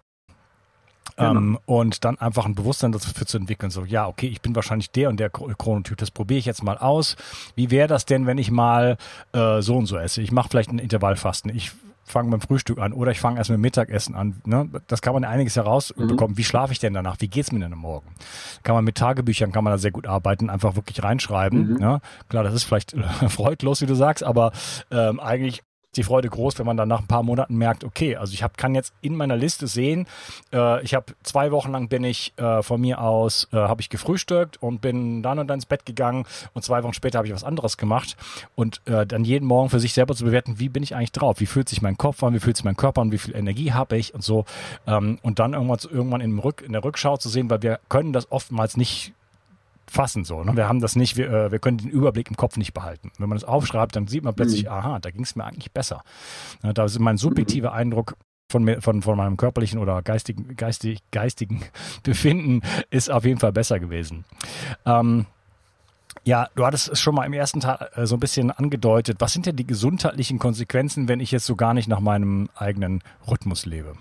Genau. 1.17 1.31
Ähm, 1.31 1.59
und 1.65 2.05
dann 2.05 2.17
einfach 2.19 2.45
ein 2.45 2.55
Bewusstsein 2.55 2.91
dafür 2.91 3.27
zu 3.27 3.37
entwickeln, 3.37 3.69
so, 3.69 3.85
ja, 3.85 4.07
okay, 4.07 4.27
ich 4.27 4.41
bin 4.41 4.55
wahrscheinlich 4.55 4.91
der 4.91 5.09
und 5.09 5.19
der 5.19 5.29
Chronotyp, 5.29 5.97
das 5.97 6.11
probiere 6.11 6.39
ich 6.39 6.45
jetzt 6.45 6.63
mal 6.63 6.77
aus. 6.77 7.15
Wie 7.55 7.71
wäre 7.71 7.87
das 7.87 8.05
denn, 8.05 8.25
wenn 8.27 8.37
ich 8.37 8.51
mal 8.51 8.97
äh, 9.33 9.61
so 9.61 9.77
und 9.77 9.87
so 9.87 9.97
esse? 9.97 10.21
Ich 10.21 10.31
mache 10.31 10.49
vielleicht 10.49 10.71
ein 10.71 10.79
Intervallfasten. 10.79 11.55
Ich 11.55 11.71
fange 12.11 12.29
beim 12.29 12.41
Frühstück 12.41 12.79
an 12.79 12.93
oder 12.93 13.11
ich 13.11 13.19
fange 13.19 13.37
erst 13.37 13.49
mit 13.49 13.57
dem 13.57 13.61
Mittagessen 13.61 14.15
an. 14.15 14.41
Ne? 14.45 14.69
Das 14.87 15.01
kann 15.01 15.13
man 15.13 15.23
einiges 15.23 15.55
herausbekommen. 15.55 16.33
Mhm. 16.33 16.37
Wie 16.37 16.43
schlafe 16.43 16.73
ich 16.73 16.79
denn 16.79 16.93
danach? 16.93 17.17
Wie 17.19 17.27
geht's 17.27 17.51
mir 17.51 17.59
denn 17.59 17.73
am 17.73 17.79
Morgen? 17.79 18.07
Kann 18.63 18.75
man 18.75 18.83
mit 18.83 18.97
Tagebüchern, 18.97 19.51
kann 19.51 19.63
man 19.63 19.71
da 19.71 19.77
sehr 19.77 19.91
gut 19.91 20.07
arbeiten, 20.07 20.49
einfach 20.49 20.75
wirklich 20.75 21.01
reinschreiben. 21.03 21.73
Mhm. 21.73 21.77
Ne? 21.77 22.01
Klar, 22.29 22.43
das 22.43 22.53
ist 22.53 22.63
vielleicht 22.63 22.95
freudlos, 23.29 23.81
wie 23.81 23.85
du 23.85 23.95
sagst, 23.95 24.23
aber 24.23 24.51
ähm, 24.91 25.19
eigentlich 25.19 25.63
die 25.95 26.03
Freude 26.03 26.29
groß, 26.29 26.57
wenn 26.57 26.65
man 26.65 26.77
dann 26.77 26.87
nach 26.87 27.01
ein 27.01 27.07
paar 27.07 27.23
Monaten 27.23 27.55
merkt, 27.55 27.83
okay, 27.83 28.15
also 28.15 28.33
ich 28.33 28.43
hab, 28.43 28.57
kann 28.57 28.75
jetzt 28.75 28.93
in 29.01 29.15
meiner 29.15 29.35
Liste 29.35 29.67
sehen, 29.67 30.07
äh, 30.53 30.81
ich 30.83 30.93
habe 30.93 31.13
zwei 31.23 31.51
Wochen 31.51 31.71
lang 31.71 31.89
bin 31.89 32.03
ich 32.03 32.33
äh, 32.37 32.61
von 32.61 32.79
mir 32.79 33.01
aus, 33.01 33.49
äh, 33.51 33.57
habe 33.57 33.81
ich 33.81 33.89
gefrühstückt 33.89 34.61
und 34.61 34.79
bin 34.79 35.21
dann 35.21 35.39
und 35.39 35.47
dann 35.47 35.57
ins 35.57 35.65
Bett 35.65 35.85
gegangen 35.85 36.25
und 36.53 36.63
zwei 36.63 36.81
Wochen 36.83 36.93
später 36.93 37.17
habe 37.17 37.27
ich 37.27 37.33
was 37.33 37.43
anderes 37.43 37.77
gemacht. 37.77 38.15
Und 38.55 38.81
äh, 38.85 39.05
dann 39.05 39.25
jeden 39.25 39.45
Morgen 39.45 39.69
für 39.69 39.79
sich 39.79 39.93
selber 39.93 40.15
zu 40.15 40.23
bewerten, 40.23 40.59
wie 40.59 40.69
bin 40.69 40.81
ich 40.81 40.95
eigentlich 40.95 41.11
drauf, 41.11 41.39
wie 41.39 41.45
fühlt 41.45 41.67
sich 41.67 41.81
mein 41.81 41.97
Kopf 41.97 42.23
an, 42.23 42.33
wie 42.33 42.39
fühlt 42.39 42.55
sich 42.55 42.65
mein 42.65 42.77
Körper 42.77 43.01
an, 43.01 43.11
wie 43.11 43.17
viel 43.17 43.35
Energie 43.35 43.73
habe 43.73 43.97
ich? 43.97 44.13
Und 44.13 44.23
so 44.23 44.45
ähm, 44.87 45.19
und 45.21 45.39
dann 45.39 45.53
irgendwann, 45.53 45.79
irgendwann 45.91 46.21
in, 46.21 46.39
Rück, 46.39 46.61
in 46.61 46.71
der 46.71 46.83
Rückschau 46.83 47.17
zu 47.17 47.27
sehen, 47.27 47.49
weil 47.49 47.61
wir 47.61 47.79
können 47.89 48.13
das 48.13 48.31
oftmals 48.31 48.77
nicht 48.77 49.13
fassen 49.91 50.23
so. 50.23 50.43
Ne? 50.43 50.55
Wir 50.55 50.69
haben 50.69 50.79
das 50.79 50.95
nicht, 50.95 51.17
wir, 51.17 51.29
äh, 51.29 51.51
wir 51.51 51.59
können 51.59 51.77
den 51.77 51.89
Überblick 51.89 52.29
im 52.29 52.37
Kopf 52.37 52.55
nicht 52.55 52.73
behalten. 52.73 53.11
Wenn 53.17 53.27
man 53.27 53.37
das 53.37 53.43
aufschreibt, 53.43 53.95
dann 53.95 54.07
sieht 54.07 54.23
man 54.23 54.33
plötzlich, 54.33 54.63
mhm. 54.63 54.69
aha, 54.69 54.99
da 54.99 55.11
ging 55.11 55.23
es 55.23 55.35
mir 55.35 55.43
eigentlich 55.43 55.71
besser. 55.71 56.03
Ja, 56.63 56.71
da 56.71 56.85
ist 56.85 56.97
mein 56.99 57.17
subjektiver 57.17 57.71
mhm. 57.71 57.75
Eindruck 57.75 58.15
von, 58.49 58.63
mir, 58.63 58.81
von, 58.81 59.01
von 59.01 59.17
meinem 59.17 59.35
körperlichen 59.35 59.79
oder 59.79 60.01
geistigen, 60.01 60.55
geistig, 60.55 60.99
geistigen 61.11 61.63
Befinden 62.03 62.61
ist 62.89 63.11
auf 63.11 63.25
jeden 63.25 63.39
Fall 63.39 63.51
besser 63.51 63.79
gewesen. 63.81 64.23
Ähm, 64.85 65.25
ja, 66.23 66.47
du 66.55 66.65
hattest 66.65 66.87
es 66.87 67.01
schon 67.01 67.15
mal 67.15 67.25
im 67.25 67.33
ersten 67.33 67.59
Teil 67.59 67.89
äh, 67.95 68.05
so 68.05 68.15
ein 68.15 68.21
bisschen 68.21 68.49
angedeutet. 68.49 69.17
Was 69.19 69.33
sind 69.33 69.45
denn 69.45 69.57
die 69.57 69.67
gesundheitlichen 69.67 70.39
Konsequenzen, 70.39 71.09
wenn 71.09 71.19
ich 71.19 71.31
jetzt 71.31 71.45
so 71.45 71.57
gar 71.57 71.73
nicht 71.73 71.89
nach 71.89 71.99
meinem 71.99 72.49
eigenen 72.55 73.03
Rhythmus 73.29 73.65
lebe? 73.65 73.95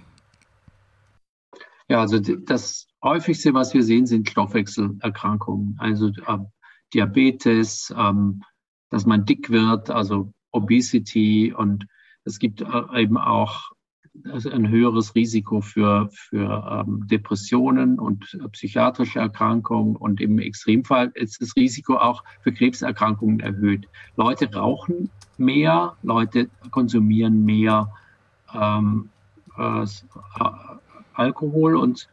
Ja, 1.88 2.00
also 2.00 2.20
das 2.20 2.87
häufigste, 3.02 3.54
was 3.54 3.74
wir 3.74 3.82
sehen, 3.82 4.06
sind 4.06 4.28
Stoffwechselerkrankungen, 4.28 5.76
also 5.78 6.08
äh, 6.08 6.38
Diabetes, 6.92 7.94
ähm, 7.96 8.42
dass 8.90 9.06
man 9.06 9.24
dick 9.24 9.50
wird, 9.50 9.90
also 9.90 10.32
Obesity 10.52 11.54
und 11.56 11.86
es 12.24 12.38
gibt 12.38 12.60
äh, 12.60 13.00
eben 13.00 13.16
auch 13.16 13.70
also 14.28 14.50
ein 14.50 14.68
höheres 14.68 15.14
Risiko 15.14 15.60
für, 15.60 16.08
für 16.10 16.84
ähm, 16.86 17.06
Depressionen 17.06 17.98
und 17.98 18.38
äh, 18.42 18.48
psychiatrische 18.48 19.20
Erkrankungen 19.20 19.96
und 19.96 20.20
im 20.20 20.38
Extremfall 20.38 21.12
ist 21.14 21.40
das 21.40 21.54
Risiko 21.56 21.96
auch 21.96 22.24
für 22.42 22.52
Krebserkrankungen 22.52 23.40
erhöht. 23.40 23.86
Leute 24.16 24.52
rauchen 24.52 25.10
mehr, 25.38 25.96
Leute 26.02 26.50
konsumieren 26.70 27.44
mehr 27.44 27.92
ähm, 28.52 29.10
äh, 29.56 29.86
Alkohol 31.14 31.76
und 31.76 32.08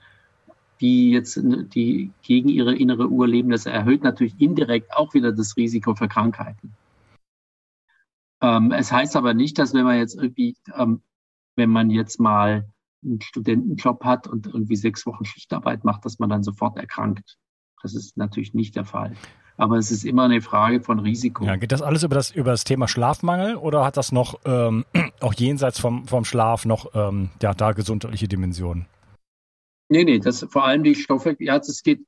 die 0.79 1.11
jetzt 1.11 1.39
die 1.41 2.11
gegen 2.21 2.49
ihre 2.49 2.75
innere 2.75 3.07
Uhr 3.07 3.27
leben, 3.27 3.49
das 3.49 3.65
erhöht 3.65 4.03
natürlich 4.03 4.39
indirekt 4.39 4.95
auch 4.95 5.13
wieder 5.13 5.31
das 5.31 5.57
Risiko 5.57 5.95
für 5.95 6.07
Krankheiten. 6.07 6.73
Ähm, 8.41 8.71
es 8.71 8.91
heißt 8.91 9.15
aber 9.15 9.33
nicht, 9.33 9.57
dass 9.57 9.73
wenn 9.73 9.83
man 9.83 9.97
jetzt 9.97 10.15
irgendwie, 10.15 10.55
ähm, 10.75 11.01
wenn 11.55 11.69
man 11.69 11.89
jetzt 11.89 12.19
mal 12.19 12.69
einen 13.03 13.21
Studentenjob 13.21 14.03
hat 14.03 14.27
und 14.27 14.47
irgendwie 14.47 14.75
sechs 14.75 15.05
Wochen 15.05 15.25
Schichtarbeit 15.25 15.83
macht, 15.83 16.05
dass 16.05 16.19
man 16.19 16.29
dann 16.29 16.43
sofort 16.43 16.77
erkrankt. 16.77 17.37
Das 17.81 17.95
ist 17.95 18.17
natürlich 18.17 18.53
nicht 18.53 18.75
der 18.75 18.85
Fall. 18.85 19.13
Aber 19.55 19.77
es 19.77 19.89
ist 19.89 20.03
immer 20.03 20.25
eine 20.25 20.41
Frage 20.41 20.81
von 20.81 20.99
Risiko. 20.99 21.45
Ja, 21.45 21.55
geht 21.55 21.71
das 21.71 21.81
alles 21.81 22.03
über 22.03 22.15
das, 22.15 22.29
über 22.31 22.51
das 22.51 22.63
Thema 22.63 22.87
Schlafmangel 22.87 23.55
oder 23.55 23.83
hat 23.83 23.97
das 23.97 24.11
noch 24.11 24.39
ähm, 24.45 24.85
auch 25.19 25.33
jenseits 25.33 25.79
vom, 25.79 26.07
vom 26.07 26.25
Schlaf 26.25 26.65
noch 26.65 26.93
ähm, 26.93 27.29
ja, 27.41 27.53
da 27.53 27.71
gesundheitliche 27.71 28.27
Dimensionen? 28.27 28.85
Nee, 29.89 30.03
nee, 30.03 30.19
das 30.19 30.45
vor 30.49 30.65
allem 30.65 30.83
die 30.83 30.95
Stoffe, 30.95 31.35
ja, 31.39 31.57
es 31.57 31.81
geht, 31.83 32.05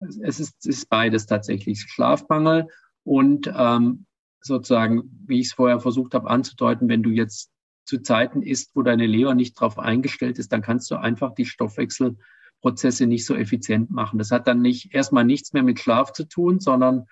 es 0.00 0.40
ist, 0.40 0.56
es 0.60 0.66
ist 0.66 0.88
beides 0.88 1.26
tatsächlich. 1.26 1.80
Schlafmangel 1.80 2.68
und 3.02 3.52
ähm, 3.56 4.06
sozusagen, 4.40 5.04
wie 5.26 5.40
ich 5.40 5.46
es 5.46 5.52
vorher 5.54 5.80
versucht 5.80 6.14
habe 6.14 6.28
anzudeuten, 6.28 6.88
wenn 6.88 7.02
du 7.02 7.10
jetzt 7.10 7.50
zu 7.86 7.98
Zeiten 8.02 8.42
isst, 8.42 8.74
wo 8.74 8.82
deine 8.82 9.06
Leber 9.06 9.34
nicht 9.34 9.56
darauf 9.56 9.78
eingestellt 9.78 10.38
ist, 10.38 10.52
dann 10.52 10.62
kannst 10.62 10.90
du 10.90 10.96
einfach 10.96 11.34
die 11.34 11.46
Stoffwechselprozesse 11.46 13.06
nicht 13.06 13.26
so 13.26 13.34
effizient 13.34 13.90
machen. 13.90 14.18
Das 14.18 14.30
hat 14.30 14.46
dann 14.46 14.60
nicht 14.60 14.94
erstmal 14.94 15.24
nichts 15.24 15.52
mehr 15.52 15.62
mit 15.62 15.80
Schlaf 15.80 16.12
zu 16.12 16.24
tun, 16.24 16.60
sondern 16.60 17.06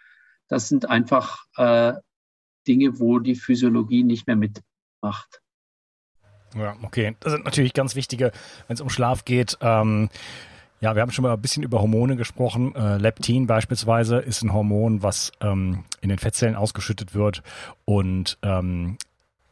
das 0.49 0.69
sind 0.69 0.89
einfach 0.89 1.45
äh, 1.57 1.95
Dinge, 2.67 3.01
wo 3.01 3.19
die 3.19 3.35
Physiologie 3.35 4.03
nicht 4.03 4.27
mehr 4.27 4.37
mitmacht. 4.37 5.41
Ja, 6.57 6.77
okay. 6.83 7.17
Das 7.21 7.33
sind 7.33 7.45
natürlich 7.45 7.75
ganz 7.75 7.95
wichtige, 7.95 8.33
wenn 8.67 8.75
es 8.75 8.81
um 8.81 8.91
Schlaf 8.91 9.25
geht. 9.25 9.59
Ähm, 9.61 10.09
ja, 10.81 10.97
wir 10.97 11.03
haben 11.03 11.13
schon 11.13 11.23
mal 11.23 11.33
ein 11.33 11.41
bisschen 11.41 11.63
über 11.63 11.81
Hormone 11.81 12.17
gesprochen. 12.17 12.75
Äh, 12.75 12.97
Leptin 12.99 13.47
beispielsweise 13.47 14.19
ist 14.19 14.43
ein 14.43 14.53
Hormon, 14.53 15.03
was 15.03 15.31
ähm, 15.41 15.85
in 16.01 16.09
den 16.09 16.19
Fettzellen 16.19 16.57
ausgeschüttet 16.57 17.15
wird 17.15 17.43
und 17.85 18.37
ähm, 18.43 18.99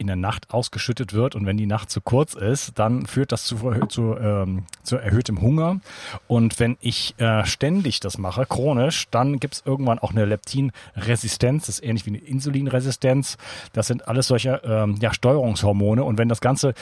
in 0.01 0.07
der 0.07 0.15
Nacht 0.17 0.53
ausgeschüttet 0.53 1.13
wird 1.13 1.35
und 1.35 1.45
wenn 1.45 1.55
die 1.55 1.67
Nacht 1.67 1.89
zu 1.89 2.01
kurz 2.01 2.33
ist, 2.33 2.77
dann 2.77 3.05
führt 3.05 3.31
das 3.31 3.45
zu, 3.45 3.57
zu, 3.87 4.17
ähm, 4.17 4.63
zu 4.83 4.97
erhöhtem 4.97 5.41
Hunger. 5.41 5.79
Und 6.27 6.59
wenn 6.59 6.77
ich 6.81 7.15
äh, 7.19 7.45
ständig 7.45 7.99
das 7.99 8.17
mache, 8.17 8.45
chronisch, 8.45 9.07
dann 9.11 9.39
gibt 9.39 9.53
es 9.53 9.63
irgendwann 9.65 9.99
auch 9.99 10.11
eine 10.11 10.25
Leptinresistenz. 10.25 11.67
Das 11.67 11.79
ist 11.79 11.85
ähnlich 11.85 12.05
wie 12.05 12.09
eine 12.09 12.17
Insulinresistenz. 12.17 13.37
Das 13.73 13.87
sind 13.87 14.07
alles 14.07 14.27
solche 14.27 14.61
ähm, 14.65 14.97
ja, 14.99 15.13
Steuerungshormone. 15.13 16.03
Und 16.03 16.17
wenn 16.17 16.27
das 16.27 16.41
Ganze 16.41 16.73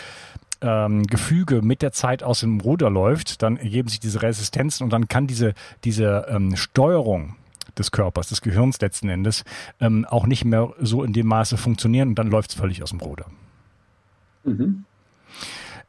ähm, 0.62 1.06
Gefüge 1.06 1.62
mit 1.62 1.82
der 1.82 1.92
Zeit 1.92 2.24
aus 2.24 2.40
dem 2.40 2.62
Ruder 2.62 2.90
läuft, 2.90 3.44
dann 3.44 3.58
ergeben 3.58 3.90
sich 3.90 4.00
diese 4.00 4.22
Resistenzen 4.22 4.84
und 4.84 4.92
dann 4.92 5.08
kann 5.08 5.28
diese, 5.28 5.54
diese 5.84 6.26
ähm, 6.30 6.56
Steuerung 6.56 7.36
des 7.80 7.92
Körpers, 7.92 8.30
des 8.30 8.42
Gehirns 8.42 8.80
letzten 8.82 9.10
Endes, 9.10 9.44
ähm, 9.80 10.06
auch 10.06 10.26
nicht 10.26 10.46
mehr 10.46 10.74
so 10.80 11.04
in 11.04 11.14
dem 11.14 11.28
Maße 11.28 11.58
funktionieren 11.58 12.10
und 12.10 12.16
dann 12.16 12.30
läuft 12.30 12.52
es 12.52 12.56
völlig 12.56 12.84
aus 12.84 12.90
dem 12.90 13.00
Ruder. 13.00 13.26
Mhm. 14.44 14.86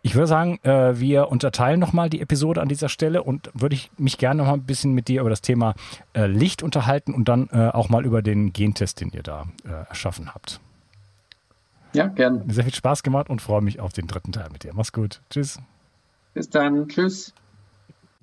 Ich 0.03 0.15
würde 0.15 0.27
sagen, 0.27 0.59
äh, 0.63 0.99
wir 0.99 1.29
unterteilen 1.29 1.79
nochmal 1.79 2.09
die 2.09 2.23
Episode 2.23 2.63
an 2.63 2.69
dieser 2.69 2.89
Stelle 2.89 3.23
und 3.23 3.51
würde 3.53 3.75
ich 3.75 3.91
mich 3.99 4.17
gerne 4.17 4.39
noch 4.43 4.49
mal 4.49 4.55
ein 4.55 4.63
bisschen 4.63 4.93
mit 4.93 5.09
dir 5.09 5.21
über 5.21 5.29
das 5.29 5.43
Thema 5.43 5.75
äh, 6.15 6.27
Licht 6.27 6.63
unterhalten 6.63 7.13
und 7.13 7.29
dann 7.29 7.49
äh, 7.53 7.69
auch 7.69 7.91
mal 7.91 8.07
über 8.07 8.23
den 8.23 8.55
Gentest, 8.55 9.01
den 9.01 9.11
ihr 9.11 9.23
da 9.23 9.47
erschaffen 9.89 10.35
habt. 10.35 10.61
Ja, 11.93 12.07
gern. 12.07 12.49
Sehr 12.49 12.65
viel 12.65 12.75
Spaß 12.75 13.03
gemacht 13.03 13.29
und 13.29 13.43
freue 13.43 13.63
mich 13.63 13.81
auf 13.81 13.93
den 13.93 14.07
dritten 14.07 14.33
Teil 14.33 14.49
mit 14.51 14.63
dir. 14.63 14.73
Mach's 14.75 14.93
gut. 14.93 15.21
Tschüss. 15.29 15.59
Bis 16.35 16.49
dann. 16.49 16.89
Tschüss. 16.89 17.35